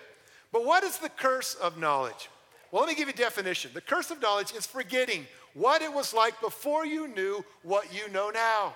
[0.53, 2.29] But what is the curse of knowledge?
[2.70, 3.70] Well, let me give you a definition.
[3.75, 8.11] The curse of knowledge is forgetting what it was like before you knew what you
[8.12, 8.75] know now.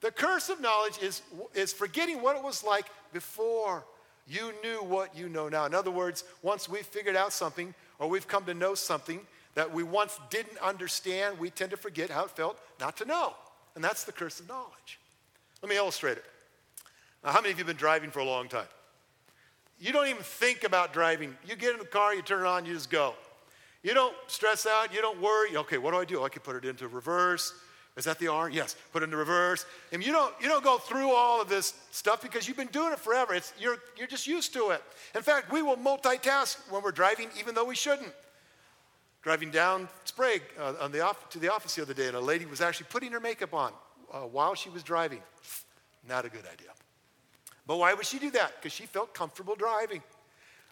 [0.00, 1.22] The curse of knowledge is,
[1.54, 3.84] is forgetting what it was like before
[4.28, 5.64] you knew what you know now.
[5.66, 9.20] In other words, once we've figured out something or we've come to know something
[9.54, 13.34] that we once didn't understand, we tend to forget how it felt not to know.
[13.74, 15.00] And that's the curse of knowledge.
[15.62, 16.24] Let me illustrate it.
[17.24, 18.66] Now, how many of you have been driving for a long time?
[19.80, 21.36] You don't even think about driving.
[21.46, 23.14] You get in the car, you turn it on, you just go.
[23.82, 25.56] You don't stress out, you don't worry.
[25.56, 26.24] Okay, what do I do?
[26.24, 27.54] I can put it into reverse.
[27.96, 28.48] Is that the R?
[28.48, 28.76] Yes.
[28.92, 29.66] Put it into reverse.
[29.92, 32.92] And you don't, you don't go through all of this stuff because you've been doing
[32.92, 33.34] it forever.
[33.34, 34.82] It's, you're, you're just used to it.
[35.16, 38.12] In fact, we will multitask when we're driving, even though we shouldn't.
[39.22, 42.20] Driving down Sprague uh, on the off, to the office the other day, and a
[42.20, 43.72] lady was actually putting her makeup on
[44.12, 45.20] uh, while she was driving.
[46.08, 46.68] Not a good idea.
[47.68, 48.54] But why would she do that?
[48.56, 50.02] Because she felt comfortable driving.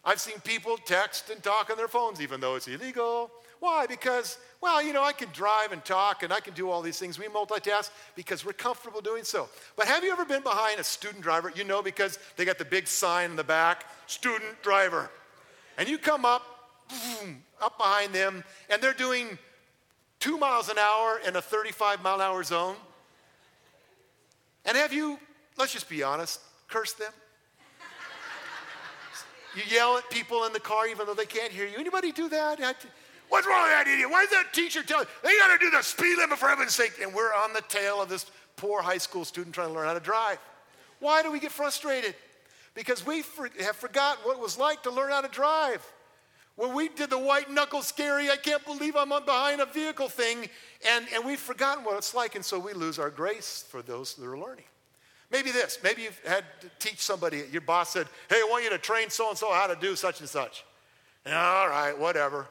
[0.03, 3.29] I've seen people text and talk on their phones, even though it's illegal.
[3.59, 3.85] Why?
[3.85, 6.97] Because, well, you know, I can drive and talk and I can do all these
[6.97, 7.19] things.
[7.19, 9.47] We multitask because we're comfortable doing so.
[9.75, 11.51] But have you ever been behind a student driver?
[11.55, 15.11] You know, because they got the big sign in the back student driver.
[15.77, 16.43] And you come up,
[16.89, 19.37] boom, up behind them, and they're doing
[20.19, 22.75] two miles an hour in a 35 mile an hour zone.
[24.65, 25.19] And have you,
[25.57, 27.11] let's just be honest, cursed them?
[29.55, 31.77] You yell at people in the car even though they can't hear you.
[31.77, 32.59] Anybody do that?
[33.29, 34.09] What's wrong with that idiot?
[34.09, 36.93] Why is that teacher telling they got to do the speed limit for heaven's sake?
[37.01, 39.93] And we're on the tail of this poor high school student trying to learn how
[39.93, 40.37] to drive.
[40.99, 42.15] Why do we get frustrated?
[42.75, 45.83] Because we for, have forgotten what it was like to learn how to drive.
[46.55, 50.49] When we did the white knuckle scary, I can't believe I'm behind a vehicle thing,
[50.87, 54.15] and, and we've forgotten what it's like, and so we lose our grace for those
[54.15, 54.65] that are learning.
[55.31, 55.79] Maybe this.
[55.83, 57.43] Maybe you've had to teach somebody.
[57.51, 59.95] Your boss said, Hey, I want you to train so and so how to do
[59.95, 60.63] such and such.
[61.25, 62.47] All right, whatever.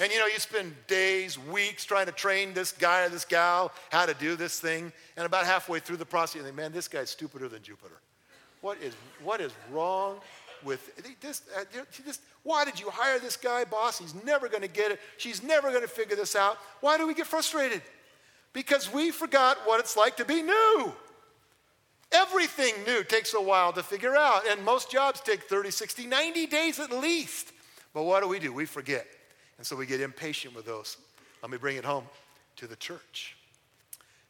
[0.00, 3.72] And you know, you spend days, weeks trying to train this guy or this gal
[3.90, 4.92] how to do this thing.
[5.16, 8.00] And about halfway through the process, you think, man, this guy's stupider than Jupiter.
[8.60, 10.18] What is, what is wrong
[10.62, 11.42] with this?
[11.56, 11.64] Uh,
[12.04, 13.98] this why did you hire this guy, boss?
[13.98, 15.00] He's never going to get it.
[15.16, 16.58] She's never going to figure this out.
[16.80, 17.82] Why do we get frustrated?
[18.52, 20.92] Because we forgot what it's like to be new.
[22.10, 26.46] Everything new takes a while to figure out, and most jobs take 30, 60, 90
[26.46, 27.52] days at least.
[27.92, 28.52] But what do we do?
[28.52, 29.06] We forget.
[29.58, 30.96] And so we get impatient with those.
[31.42, 32.04] Let me bring it home
[32.56, 33.36] to the church.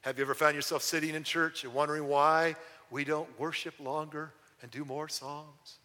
[0.03, 2.57] Have you ever found yourself sitting in church and wondering why
[2.91, 5.78] we don't worship longer and do more songs?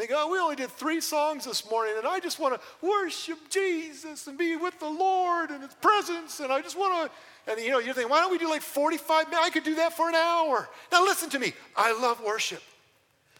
[0.00, 2.60] They go, oh, we only did three songs this morning, and I just want to
[2.80, 7.16] worship Jesus and be with the Lord and His presence, and I just want to
[7.52, 9.46] and you know, you're thinking, why don't we do like 45 minutes?
[9.46, 10.68] I could do that for an hour.
[10.90, 11.52] Now listen to me.
[11.76, 12.62] I love worship.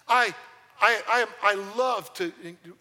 [0.07, 0.35] I,
[0.81, 2.31] I, I, I love to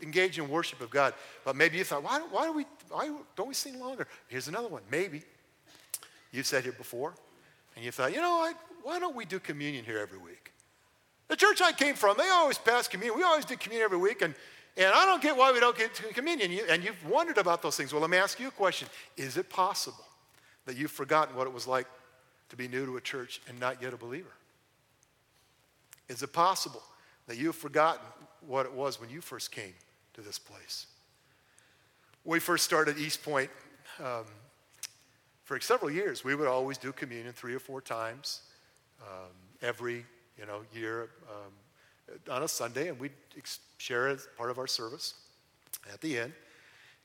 [0.01, 1.13] engage in worship of God.
[1.45, 4.07] But maybe you thought, why, why, do we, why don't we sing longer?
[4.27, 4.81] Here's another one.
[4.91, 5.21] Maybe
[6.31, 7.13] you've said here before,
[7.75, 10.51] and you thought, you know, I, why don't we do communion here every week?
[11.29, 13.17] The church I came from, they always pass communion.
[13.17, 14.33] We always did communion every week, and,
[14.75, 16.59] and I don't get why we don't get communion.
[16.69, 17.93] And you've wondered about those things.
[17.93, 20.03] Well, let me ask you a question Is it possible
[20.65, 21.87] that you've forgotten what it was like
[22.49, 24.33] to be new to a church and not yet a believer?
[26.09, 26.81] Is it possible
[27.27, 28.05] that you've forgotten
[28.45, 29.75] what it was when you first came
[30.15, 30.87] to this place?
[32.23, 33.51] When we first started East Point,
[34.03, 34.25] um,
[35.43, 38.41] for several years, we would always do communion three or four times
[39.01, 40.05] um, every
[40.39, 41.51] you know, year um,
[42.31, 43.11] on a Sunday, and we'd
[43.77, 45.15] share it as part of our service
[45.91, 46.33] at the end.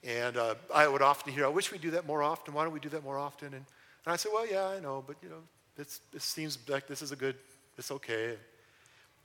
[0.04, 2.54] And uh, I would often hear, I wish we'd do that more often.
[2.54, 3.48] Why don't we do that more often?
[3.48, 3.64] And,
[4.04, 5.42] and I said, well, yeah, I know, but, you know,
[5.76, 7.36] this seems like this is a good,
[7.76, 8.34] it's okay.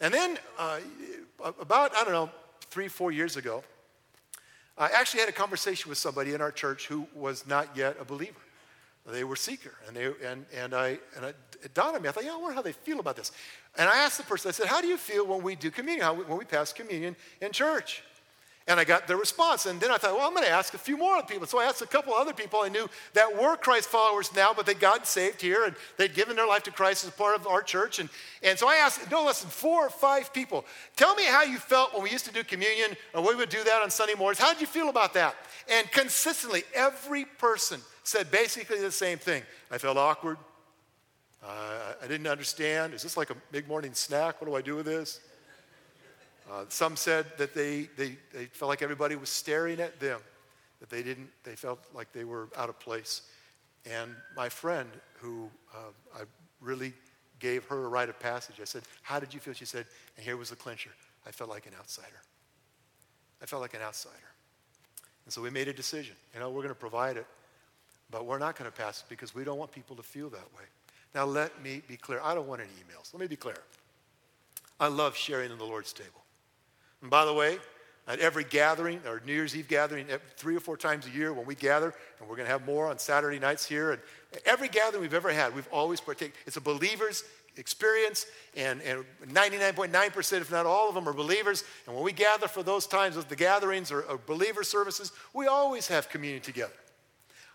[0.02, 0.80] And then uh,
[1.60, 2.30] about, I don't know,
[2.62, 3.63] three, four years ago,
[4.78, 8.06] I actually had a conversation with somebody in our church who was not yet a
[8.06, 8.39] believer.
[9.12, 9.74] They were seeker.
[9.88, 11.30] And, they, and, and, I, and I,
[11.63, 13.32] it dawned on me, I thought, yeah, I wonder how they feel about this.
[13.78, 16.06] And I asked the person, I said, how do you feel when we do communion,
[16.06, 18.04] how, when we pass communion in church?
[18.69, 19.65] And I got the response.
[19.65, 21.48] And then I thought, well, I'm going to ask a few more people.
[21.48, 24.67] So I asked a couple other people I knew that were Christ followers now, but
[24.67, 27.63] they got saved here and they'd given their life to Christ as part of our
[27.63, 27.98] church.
[27.98, 28.10] And,
[28.43, 31.58] and so I asked no less than four or five people, tell me how you
[31.58, 34.38] felt when we used to do communion or we would do that on Sunday mornings.
[34.38, 35.36] How did you feel about that?
[35.67, 39.43] And consistently, every person said basically the same thing.
[39.71, 40.38] I felt awkward.
[41.43, 42.93] Uh, I didn't understand.
[42.93, 44.41] Is this like a big morning snack?
[44.41, 45.21] What do I do with this?
[46.51, 50.19] Uh, some said that they, they, they felt like everybody was staring at them,
[50.79, 53.21] that they didn't, they felt like they were out of place.
[53.85, 56.23] And my friend, who uh, I
[56.59, 56.93] really
[57.39, 59.53] gave her a rite of passage, I said, How did you feel?
[59.53, 59.85] She said,
[60.17, 60.91] and here was the clincher
[61.25, 62.21] I felt like an outsider.
[63.41, 64.15] I felt like an outsider.
[65.25, 66.15] And so we made a decision.
[66.33, 67.27] You know, we're going to provide it,
[68.12, 70.54] but we're not going to pass it because we don't want people to feel that
[70.56, 70.63] way.
[71.15, 72.19] Now, let me be clear.
[72.24, 73.13] I don't want any emails.
[73.13, 73.58] Let me be clear.
[74.80, 76.24] I love sharing in the Lord's table.
[77.02, 77.58] And by the way,
[78.08, 81.45] at every gathering, our New Year's Eve gathering, three or four times a year when
[81.45, 84.02] we gather, and we're going to have more on Saturday nights here, and
[84.45, 86.34] every gathering we've ever had, we've always partaken.
[86.48, 87.24] It's a believer's
[87.56, 91.63] experience, and, and 99.9%, if not all of them, are believers.
[91.86, 95.45] And when we gather for those times, of the gatherings or, or believer services, we
[95.45, 96.74] always have communion together.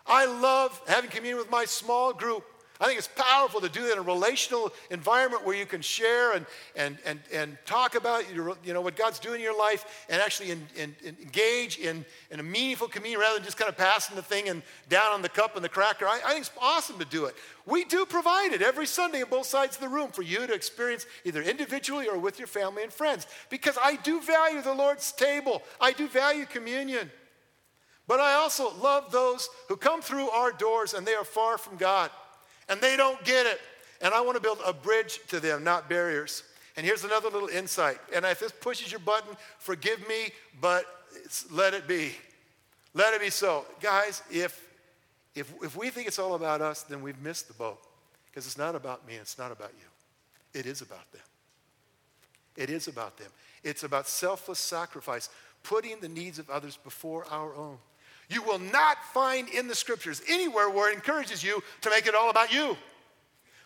[0.07, 2.45] I love having communion with my small group.
[2.79, 6.33] I think it's powerful to do that in a relational environment where you can share
[6.33, 10.05] and, and, and, and talk about your, you know, what God's doing in your life
[10.09, 13.77] and actually in, in, engage in, in a meaningful communion rather than just kind of
[13.77, 16.05] passing the thing and down on the cup and the cracker.
[16.05, 17.35] I, I think it's awesome to do it.
[17.65, 20.53] We do provide it every Sunday on both sides of the room for you to
[20.53, 25.13] experience either individually or with your family and friends because I do value the Lord's
[25.13, 27.09] table, I do value communion.
[28.07, 31.77] But I also love those who come through our doors and they are far from
[31.77, 32.11] God
[32.69, 33.59] and they don't get it.
[34.01, 36.43] And I want to build a bridge to them, not barriers.
[36.77, 37.97] And here's another little insight.
[38.13, 40.85] And if this pushes your button, forgive me, but
[41.51, 42.11] let it be.
[42.93, 43.65] Let it be so.
[43.81, 44.61] Guys, if,
[45.33, 47.79] if, if we think it's all about us, then we've missed the boat.
[48.29, 50.59] Because it's not about me, and it's not about you.
[50.59, 51.21] It is about them.
[52.57, 53.29] It is about them.
[53.63, 55.29] It's about selfless sacrifice,
[55.63, 57.77] putting the needs of others before our own.
[58.29, 62.15] You will not find in the scriptures anywhere where it encourages you to make it
[62.15, 62.77] all about you.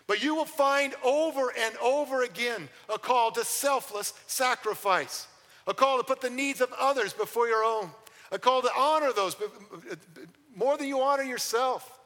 [0.06, 5.28] But you will find over and over again a call to selfless sacrifice,
[5.66, 7.90] a call to put the needs of others before your own,
[8.32, 9.36] a call to honor those
[10.54, 11.98] more than you honor yourself.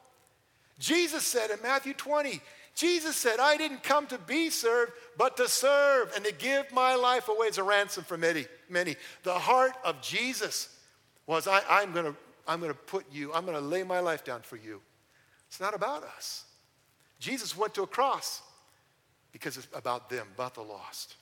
[0.77, 2.41] Jesus said in Matthew 20,
[2.75, 6.95] Jesus said, I didn't come to be served, but to serve and to give my
[6.95, 8.45] life away as a ransom for many.
[8.69, 8.97] many.
[9.23, 10.77] The heart of Jesus
[11.25, 12.15] was, I, am going to
[12.47, 14.81] I'm going to put you, I'm going to lay my life down for you.
[15.47, 16.45] It's not about us.
[17.19, 18.41] Jesus went to a cross
[19.31, 21.15] because it's about them, about the lost.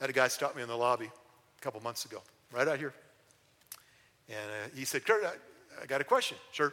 [0.00, 2.22] I had a guy stop me in the lobby a couple months ago,
[2.52, 2.94] right out here.
[4.28, 5.32] And uh, he said, Kurt, I,
[5.82, 6.38] I, got a question.
[6.52, 6.72] Sure.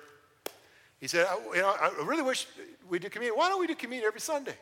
[1.00, 2.48] He said, I, you know, I really wish
[2.90, 3.38] we did communion.
[3.38, 4.56] Why don't we do communion every Sunday?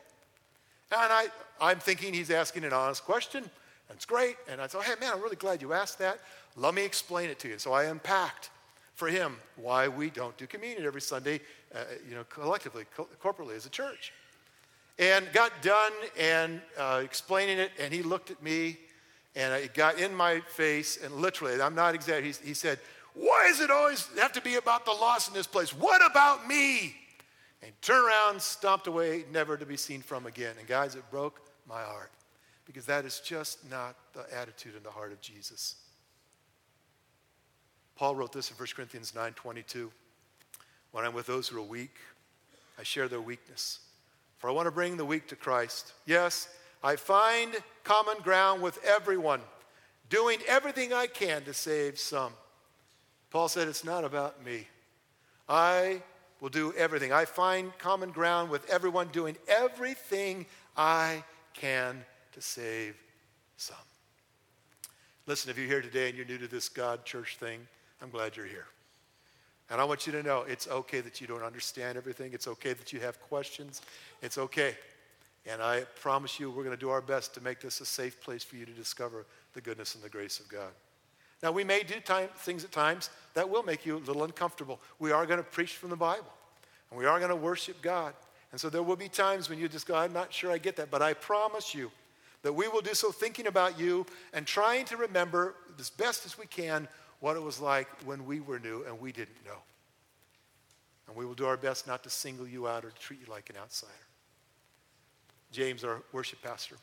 [0.90, 1.28] And I,
[1.60, 3.48] I'm thinking he's asking an honest question.
[3.90, 4.36] It's great.
[4.48, 6.18] And I said, hey, man, I'm really glad you asked that.
[6.56, 7.58] Let me explain it to you.
[7.58, 8.50] So I unpacked
[8.94, 11.40] for him why we don't do communion every Sunday,
[11.74, 14.12] uh, you know, collectively, co- corporately as a church.
[14.98, 18.78] And got done and uh, explaining it, and he looked at me,
[19.34, 22.78] and it got in my face, and literally, I'm not exaggerating, he, he said,
[23.12, 25.70] why does it always have to be about the loss in this place?
[25.74, 26.94] What about me?
[27.62, 30.54] And turned around, stomped away, never to be seen from again.
[30.58, 32.10] And guys, it broke my heart
[32.66, 35.76] because that is just not the attitude in the heart of Jesus.
[37.96, 39.90] Paul wrote this in 1 Corinthians 9:22.
[40.92, 41.96] When I'm with those who are weak,
[42.78, 43.80] I share their weakness.
[44.38, 45.92] For I want to bring the weak to Christ.
[46.04, 46.48] Yes,
[46.82, 49.40] I find common ground with everyone,
[50.10, 52.32] doing everything I can to save some.
[53.30, 54.68] Paul said, It's not about me.
[55.48, 56.02] I
[56.40, 57.12] will do everything.
[57.12, 62.96] I find common ground with everyone, doing everything I can to save
[63.56, 63.76] some.
[65.26, 67.66] Listen, if you're here today and you're new to this God church thing,
[68.02, 68.66] I'm glad you're here.
[69.70, 72.32] And I want you to know it's okay that you don't understand everything.
[72.32, 73.82] It's okay that you have questions.
[74.22, 74.76] It's okay.
[75.44, 78.20] And I promise you, we're going to do our best to make this a safe
[78.20, 80.70] place for you to discover the goodness and the grace of God.
[81.42, 84.80] Now, we may do time, things at times that will make you a little uncomfortable.
[84.98, 86.32] We are going to preach from the Bible,
[86.90, 88.14] and we are going to worship God.
[88.52, 90.76] And so there will be times when you just go, I'm not sure I get
[90.76, 91.90] that, but I promise you
[92.42, 96.38] that we will do so thinking about you and trying to remember as best as
[96.38, 96.88] we can
[97.20, 99.58] what it was like when we were new and we didn't know.
[101.08, 103.32] And we will do our best not to single you out or to treat you
[103.32, 103.92] like an outsider.
[105.52, 106.76] James, our worship pastor,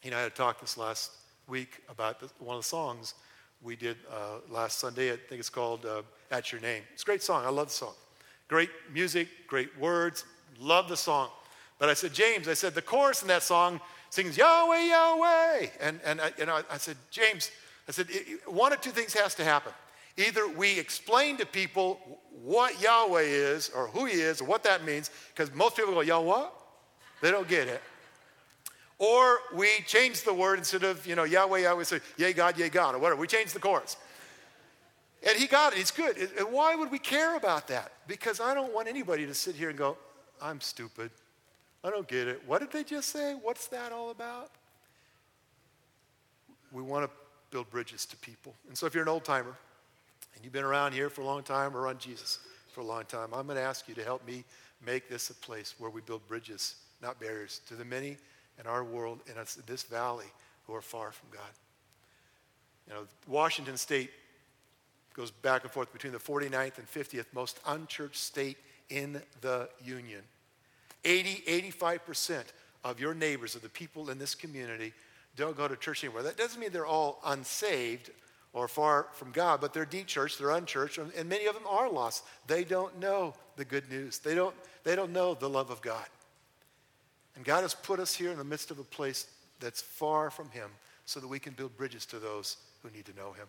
[0.00, 1.12] he and I had talked this last
[1.46, 3.14] week about the, one of the songs
[3.62, 5.12] we did uh, last Sunday.
[5.12, 6.82] I think it's called uh, At Your Name.
[6.92, 7.44] It's a great song.
[7.46, 7.94] I love the song.
[8.48, 10.24] Great music, great words.
[10.58, 11.30] Love the song.
[11.78, 15.66] But I said, James, I said, the chorus in that song sings Yahweh, Yahweh.
[15.80, 17.50] And, and I, know, I said, James,
[17.88, 18.08] I said,
[18.46, 19.72] one of two things has to happen.
[20.16, 21.98] Either we explain to people
[22.42, 26.00] what Yahweh is or who he is or what that means, because most people go,
[26.00, 26.46] Yahweh?
[27.22, 27.80] They don't get it.
[28.98, 32.68] Or we change the word instead of, you know, Yahweh, Yahweh, say, yay God, yay
[32.68, 33.20] God, or whatever.
[33.20, 33.96] We change the chorus.
[35.26, 35.78] And he got it.
[35.78, 36.16] He's good.
[36.38, 37.92] And why would we care about that?
[38.06, 39.96] Because I don't want anybody to sit here and go,
[40.40, 41.10] I'm stupid.
[41.84, 42.42] I don't get it.
[42.46, 43.34] What did they just say?
[43.40, 44.50] What's that all about?
[46.70, 47.10] We want to
[47.52, 48.54] build bridges to people.
[48.66, 49.54] And so if you're an old timer
[50.34, 52.40] and you've been around here for a long time or on Jesus
[52.72, 54.42] for a long time, I'm going to ask you to help me
[54.84, 58.16] make this a place where we build bridges, not barriers, to the many
[58.58, 59.36] in our world and
[59.66, 60.26] this valley
[60.66, 61.50] who are far from God.
[62.88, 64.10] You know, Washington State
[65.14, 68.56] goes back and forth between the 49th and 50th most unchurched state
[68.88, 70.22] in the Union.
[71.04, 72.44] 80, 85%
[72.84, 74.92] of your neighbors, of the people in this community,
[75.36, 76.22] don't go to church anymore.
[76.22, 78.10] That doesn't mean they're all unsaved
[78.52, 82.24] or far from God, but they're de-churched, they're unchurched, and many of them are lost.
[82.46, 84.18] They don't know the good news.
[84.18, 84.54] They don't,
[84.84, 86.06] they don't know the love of God.
[87.34, 89.26] And God has put us here in the midst of a place
[89.58, 90.68] that's far from Him
[91.06, 93.46] so that we can build bridges to those who need to know Him.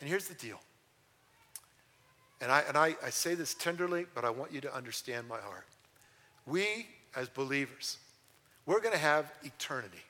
[0.00, 0.60] And here's the deal.
[2.40, 5.38] And, I, and I, I say this tenderly, but I want you to understand my
[5.40, 5.66] heart.
[6.46, 7.98] We, as believers,
[8.66, 10.02] we're going to have eternity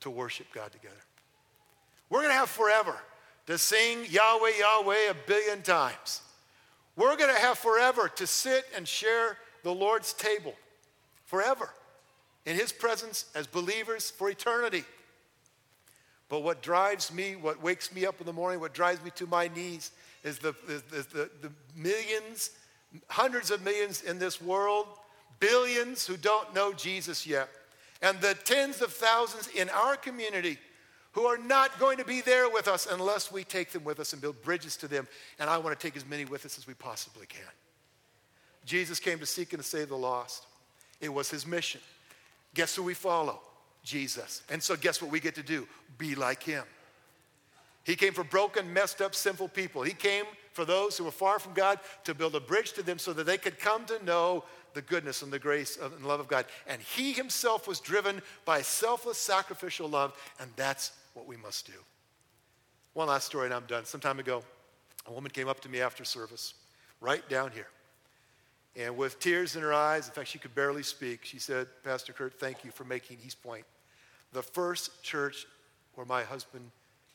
[0.00, 0.94] to worship God together.
[2.10, 2.96] We're going to have forever
[3.46, 6.22] to sing Yahweh, Yahweh a billion times.
[6.96, 10.54] We're going to have forever to sit and share the Lord's table
[11.24, 11.70] forever
[12.44, 14.84] in His presence as believers for eternity.
[16.28, 19.26] But what drives me, what wakes me up in the morning, what drives me to
[19.26, 19.92] my knees
[20.24, 22.50] is the, the, the millions,
[23.08, 24.86] hundreds of millions in this world,
[25.40, 27.48] billions who don't know Jesus yet,
[28.02, 30.58] and the tens of thousands in our community
[31.12, 34.12] who are not going to be there with us unless we take them with us
[34.12, 35.08] and build bridges to them.
[35.38, 37.40] And I want to take as many with us as we possibly can.
[38.64, 40.46] Jesus came to seek and to save the lost.
[41.00, 41.80] It was his mission.
[42.54, 43.40] Guess who we follow?
[43.82, 44.42] Jesus.
[44.50, 45.66] And so, guess what we get to do?
[45.96, 46.64] Be like him.
[47.84, 49.82] He came for broken, messed up, sinful people.
[49.82, 52.98] He came for those who were far from God to build a bridge to them
[52.98, 54.44] so that they could come to know
[54.74, 56.46] the goodness and the grace and love of God.
[56.66, 61.78] And he himself was driven by selfless, sacrificial love, and that's what we must do.
[62.94, 63.84] One last story, and I'm done.
[63.84, 64.42] Some time ago,
[65.06, 66.54] a woman came up to me after service,
[67.00, 67.68] right down here.
[68.76, 72.12] And with tears in her eyes, in fact, she could barely speak, she said, Pastor
[72.12, 73.64] Kurt, thank you for making East Point
[74.32, 75.46] the first church
[75.94, 76.70] where my husband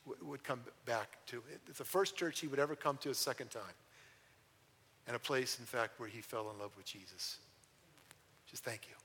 [0.06, 1.41] w- would come back to.
[1.68, 3.62] It's the first church he would ever come to a second time.
[5.08, 7.38] And a place, in fact, where he fell in love with Jesus.
[8.49, 8.95] Just thank you.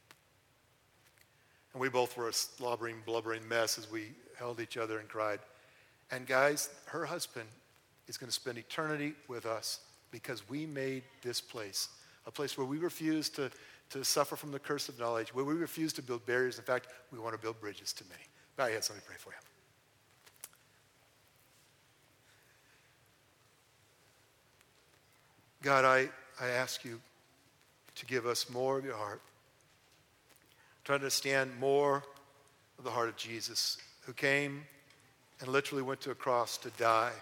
[1.73, 5.41] And we both were a slobbering, blubbering mess as we held each other and cried.
[6.11, 7.49] And guys, her husband
[8.07, 9.81] is going to spend eternity with us
[10.11, 11.89] because we made this place
[12.29, 13.51] a place where we refuse to,
[13.89, 16.59] to suffer from the curse of knowledge, where we refuse to build barriers.
[16.59, 18.23] In fact, we want to build bridges to many.
[18.55, 19.48] Bow your heads, let me pray for you.
[25.63, 26.09] God, I,
[26.41, 27.01] I ask you
[27.97, 29.21] to give us more of your heart,
[30.85, 32.05] to understand more
[32.79, 34.65] of the heart of Jesus, who came
[35.41, 37.13] and literally went to a cross to die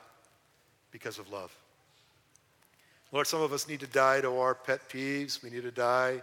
[0.90, 1.54] because of love.
[3.12, 5.42] Lord, some of us need to die to our pet peeves.
[5.42, 6.22] We need to die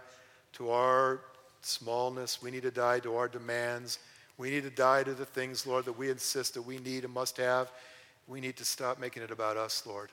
[0.54, 1.20] to our
[1.62, 2.42] smallness.
[2.42, 3.98] We need to die to our demands.
[4.36, 7.12] We need to die to the things, Lord, that we insist that we need and
[7.12, 7.70] must have.
[8.28, 10.10] We need to stop making it about us, Lord.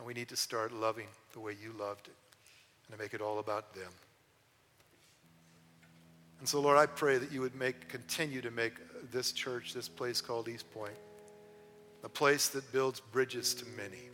[0.00, 2.14] And we need to start loving the way you loved it
[2.86, 3.92] and to make it all about them.
[6.38, 8.72] And so, Lord, I pray that you would make, continue to make
[9.12, 10.94] this church, this place called East Point,
[12.02, 14.08] a place that builds bridges to many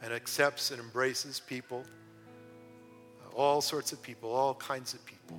[0.00, 1.84] and accepts and embraces people,
[3.26, 5.38] uh, all sorts of people, all kinds of people,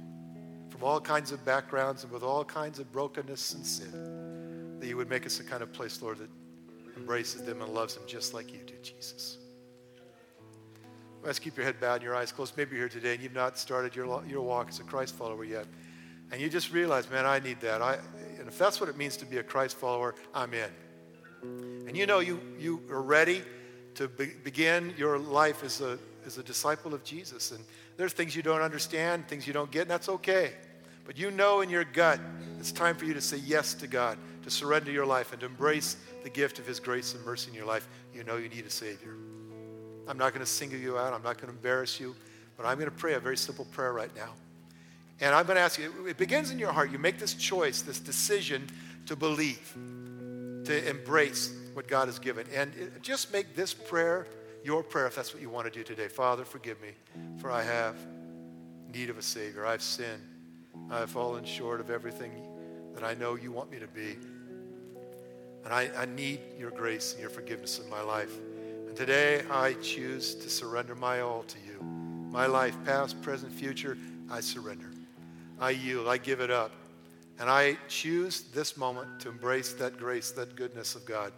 [0.70, 4.96] from all kinds of backgrounds and with all kinds of brokenness and sin, that you
[4.96, 6.30] would make us a kind of place, Lord, that
[6.98, 9.38] embraces them and loves them just like you did, Jesus.
[11.24, 12.56] Let's keep your head bowed and your eyes closed.
[12.58, 15.44] Maybe you're here today and you've not started your, your walk as a Christ follower
[15.44, 15.66] yet.
[16.32, 17.82] And you just realize, man, I need that.
[17.82, 17.98] I,
[18.40, 20.70] and if that's what it means to be a Christ follower, I'm in.
[21.88, 23.44] And you know you, you are ready
[23.96, 27.52] to be, begin your life as a, as a disciple of Jesus.
[27.52, 27.64] And
[27.96, 30.54] there's things you don't understand, things you don't get, and that's okay.
[31.06, 32.20] But you know in your gut
[32.60, 34.18] it's time for you to say yes to God,
[34.48, 37.56] to surrender your life, and to embrace the gift of His grace and mercy in
[37.56, 37.88] your life.
[38.14, 39.16] You know you need a Savior.
[40.08, 42.16] I'm not going to single you out, I'm not going to embarrass you,
[42.56, 44.34] but I'm going to pray a very simple prayer right now.
[45.20, 46.92] And I'm going to ask you, it begins in your heart.
[46.92, 48.68] You make this choice, this decision
[49.08, 49.74] to believe,
[50.66, 52.46] to embrace what God has given.
[52.54, 52.72] And
[53.02, 54.28] just make this prayer
[54.64, 56.08] your prayer if that's what you want to do today.
[56.08, 56.90] Father, forgive me,
[57.40, 57.96] for I have
[58.94, 59.66] need of a Savior.
[59.66, 60.22] I've sinned.
[60.92, 62.32] I have fallen short of everything
[62.94, 64.18] that I know you want me to be.
[65.68, 68.32] And I, I need your grace and your forgiveness in my life.
[68.88, 71.84] And today I choose to surrender my all to you.
[72.32, 73.98] My life, past, present, future,
[74.32, 74.90] I surrender.
[75.60, 76.08] I yield.
[76.08, 76.72] I give it up.
[77.38, 81.34] And I choose this moment to embrace that grace, that goodness of God,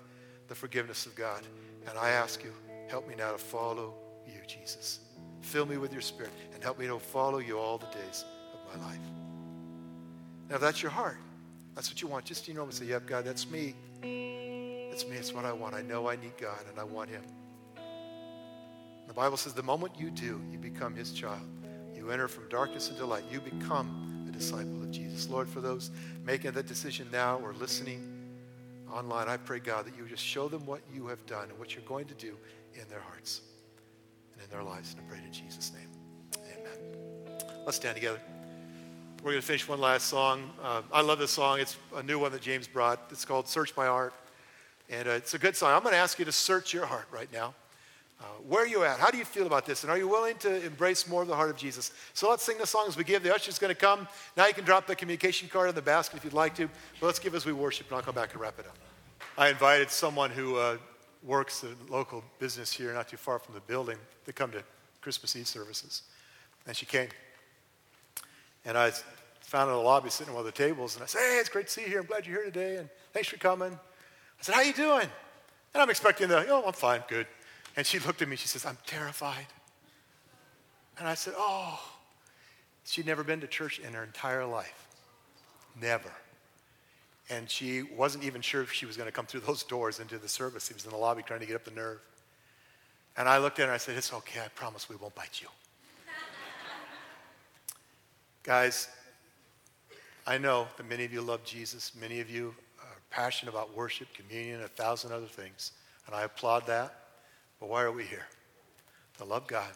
[0.47, 1.41] the forgiveness of God.
[1.89, 2.53] And I ask you,
[2.87, 3.95] help me now to follow
[4.27, 4.99] you, Jesus.
[5.41, 8.79] Fill me with your spirit and help me to follow you all the days of
[8.79, 8.99] my life.
[10.51, 11.17] Now, that's your heart,
[11.79, 12.25] that's what you want.
[12.25, 13.73] Just, you know, say, yep, God, that's me.
[14.01, 15.15] That's me.
[15.15, 15.73] It's what I want.
[15.73, 17.21] I know I need God and I want him.
[19.07, 21.39] The Bible says the moment you do, you become his child.
[21.95, 23.23] You enter from darkness into light.
[23.31, 25.29] You become a disciple of Jesus.
[25.29, 25.89] Lord, for those
[26.25, 28.05] making that decision now or listening
[28.91, 31.75] online, I pray, God, that you just show them what you have done and what
[31.75, 32.35] you're going to do
[32.73, 33.39] in their hearts
[34.33, 34.97] and in their lives.
[34.97, 35.87] And I pray in Jesus' name.
[36.57, 37.63] Amen.
[37.65, 38.19] Let's stand together.
[39.21, 40.49] We're going to finish one last song.
[40.63, 41.59] Uh, I love this song.
[41.59, 43.01] It's a new one that James brought.
[43.11, 44.13] It's called Search My Heart.
[44.89, 45.73] And uh, it's a good song.
[45.73, 47.53] I'm going to ask you to search your heart right now.
[48.21, 48.97] Uh, where are you at?
[48.97, 49.83] How do you feel about this?
[49.83, 51.91] And are you willing to embrace more of the heart of Jesus?
[52.13, 53.21] So let's sing the song as we give.
[53.21, 54.07] The usher's going to come.
[54.37, 56.69] Now you can drop the communication card in the basket if you'd like to.
[57.01, 58.77] But let's give as we worship, and I'll come back and wrap it up.
[59.37, 60.77] I invited someone who uh,
[61.23, 64.63] works in a local business here, not too far from the building, to come to
[65.01, 66.03] Christmas Eve services.
[66.65, 67.09] And she came.
[68.65, 68.91] And I
[69.41, 71.37] found her in the lobby sitting at one of the tables, and I said, Hey,
[71.39, 71.99] it's great to see you here.
[72.01, 73.71] I'm glad you're here today, and thanks for coming.
[73.73, 75.07] I said, How you doing?
[75.73, 77.27] And I'm expecting the, oh, I'm fine, good.
[77.75, 79.47] And she looked at me, she says, I'm terrified.
[80.97, 81.79] And I said, Oh,
[82.85, 84.87] she'd never been to church in her entire life.
[85.81, 86.11] Never.
[87.29, 90.17] And she wasn't even sure if she was going to come through those doors into
[90.17, 90.67] the service.
[90.67, 91.99] He was in the lobby trying to get up the nerve.
[93.17, 95.41] And I looked at her and I said, It's okay, I promise we won't bite
[95.41, 95.47] you.
[98.49, 98.87] Guys,
[100.25, 101.91] I know that many of you love Jesus.
[102.01, 105.73] Many of you are passionate about worship, communion, a thousand other things.
[106.07, 106.95] And I applaud that.
[107.59, 108.25] But why are we here?
[109.19, 109.69] To love God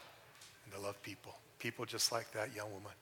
[0.66, 1.36] and to love people.
[1.60, 2.94] People just like that young woman.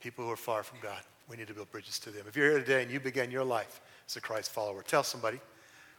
[0.00, 1.02] People who are far from God.
[1.28, 2.24] We need to build bridges to them.
[2.26, 5.38] If you're here today and you began your life as a Christ follower, tell somebody.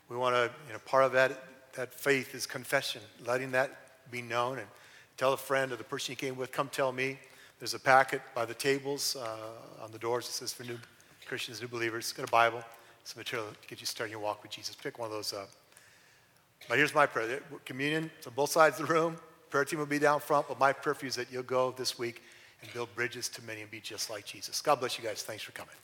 [0.10, 1.44] We want to, you know, part of that,
[1.74, 4.58] that faith is confession, letting that be known.
[4.58, 4.68] And
[5.16, 7.20] tell a friend or the person you came with, come tell me.
[7.64, 9.38] There's a packet by the tables uh,
[9.82, 10.78] on the doors that says for new
[11.26, 12.12] Christians, new believers.
[12.12, 12.62] Got a Bible,
[13.06, 14.76] some material to get you started your walk with Jesus.
[14.76, 15.50] Pick one of those up.
[16.68, 17.40] But here's my prayer.
[17.64, 19.16] Communion, it's on both sides of the room.
[19.50, 21.74] Prayer team will be down front, but my prayer for you is that you'll go
[21.78, 22.22] this week
[22.62, 24.60] and build bridges to many and be just like Jesus.
[24.60, 25.24] God bless you guys.
[25.24, 25.76] Thanks for coming.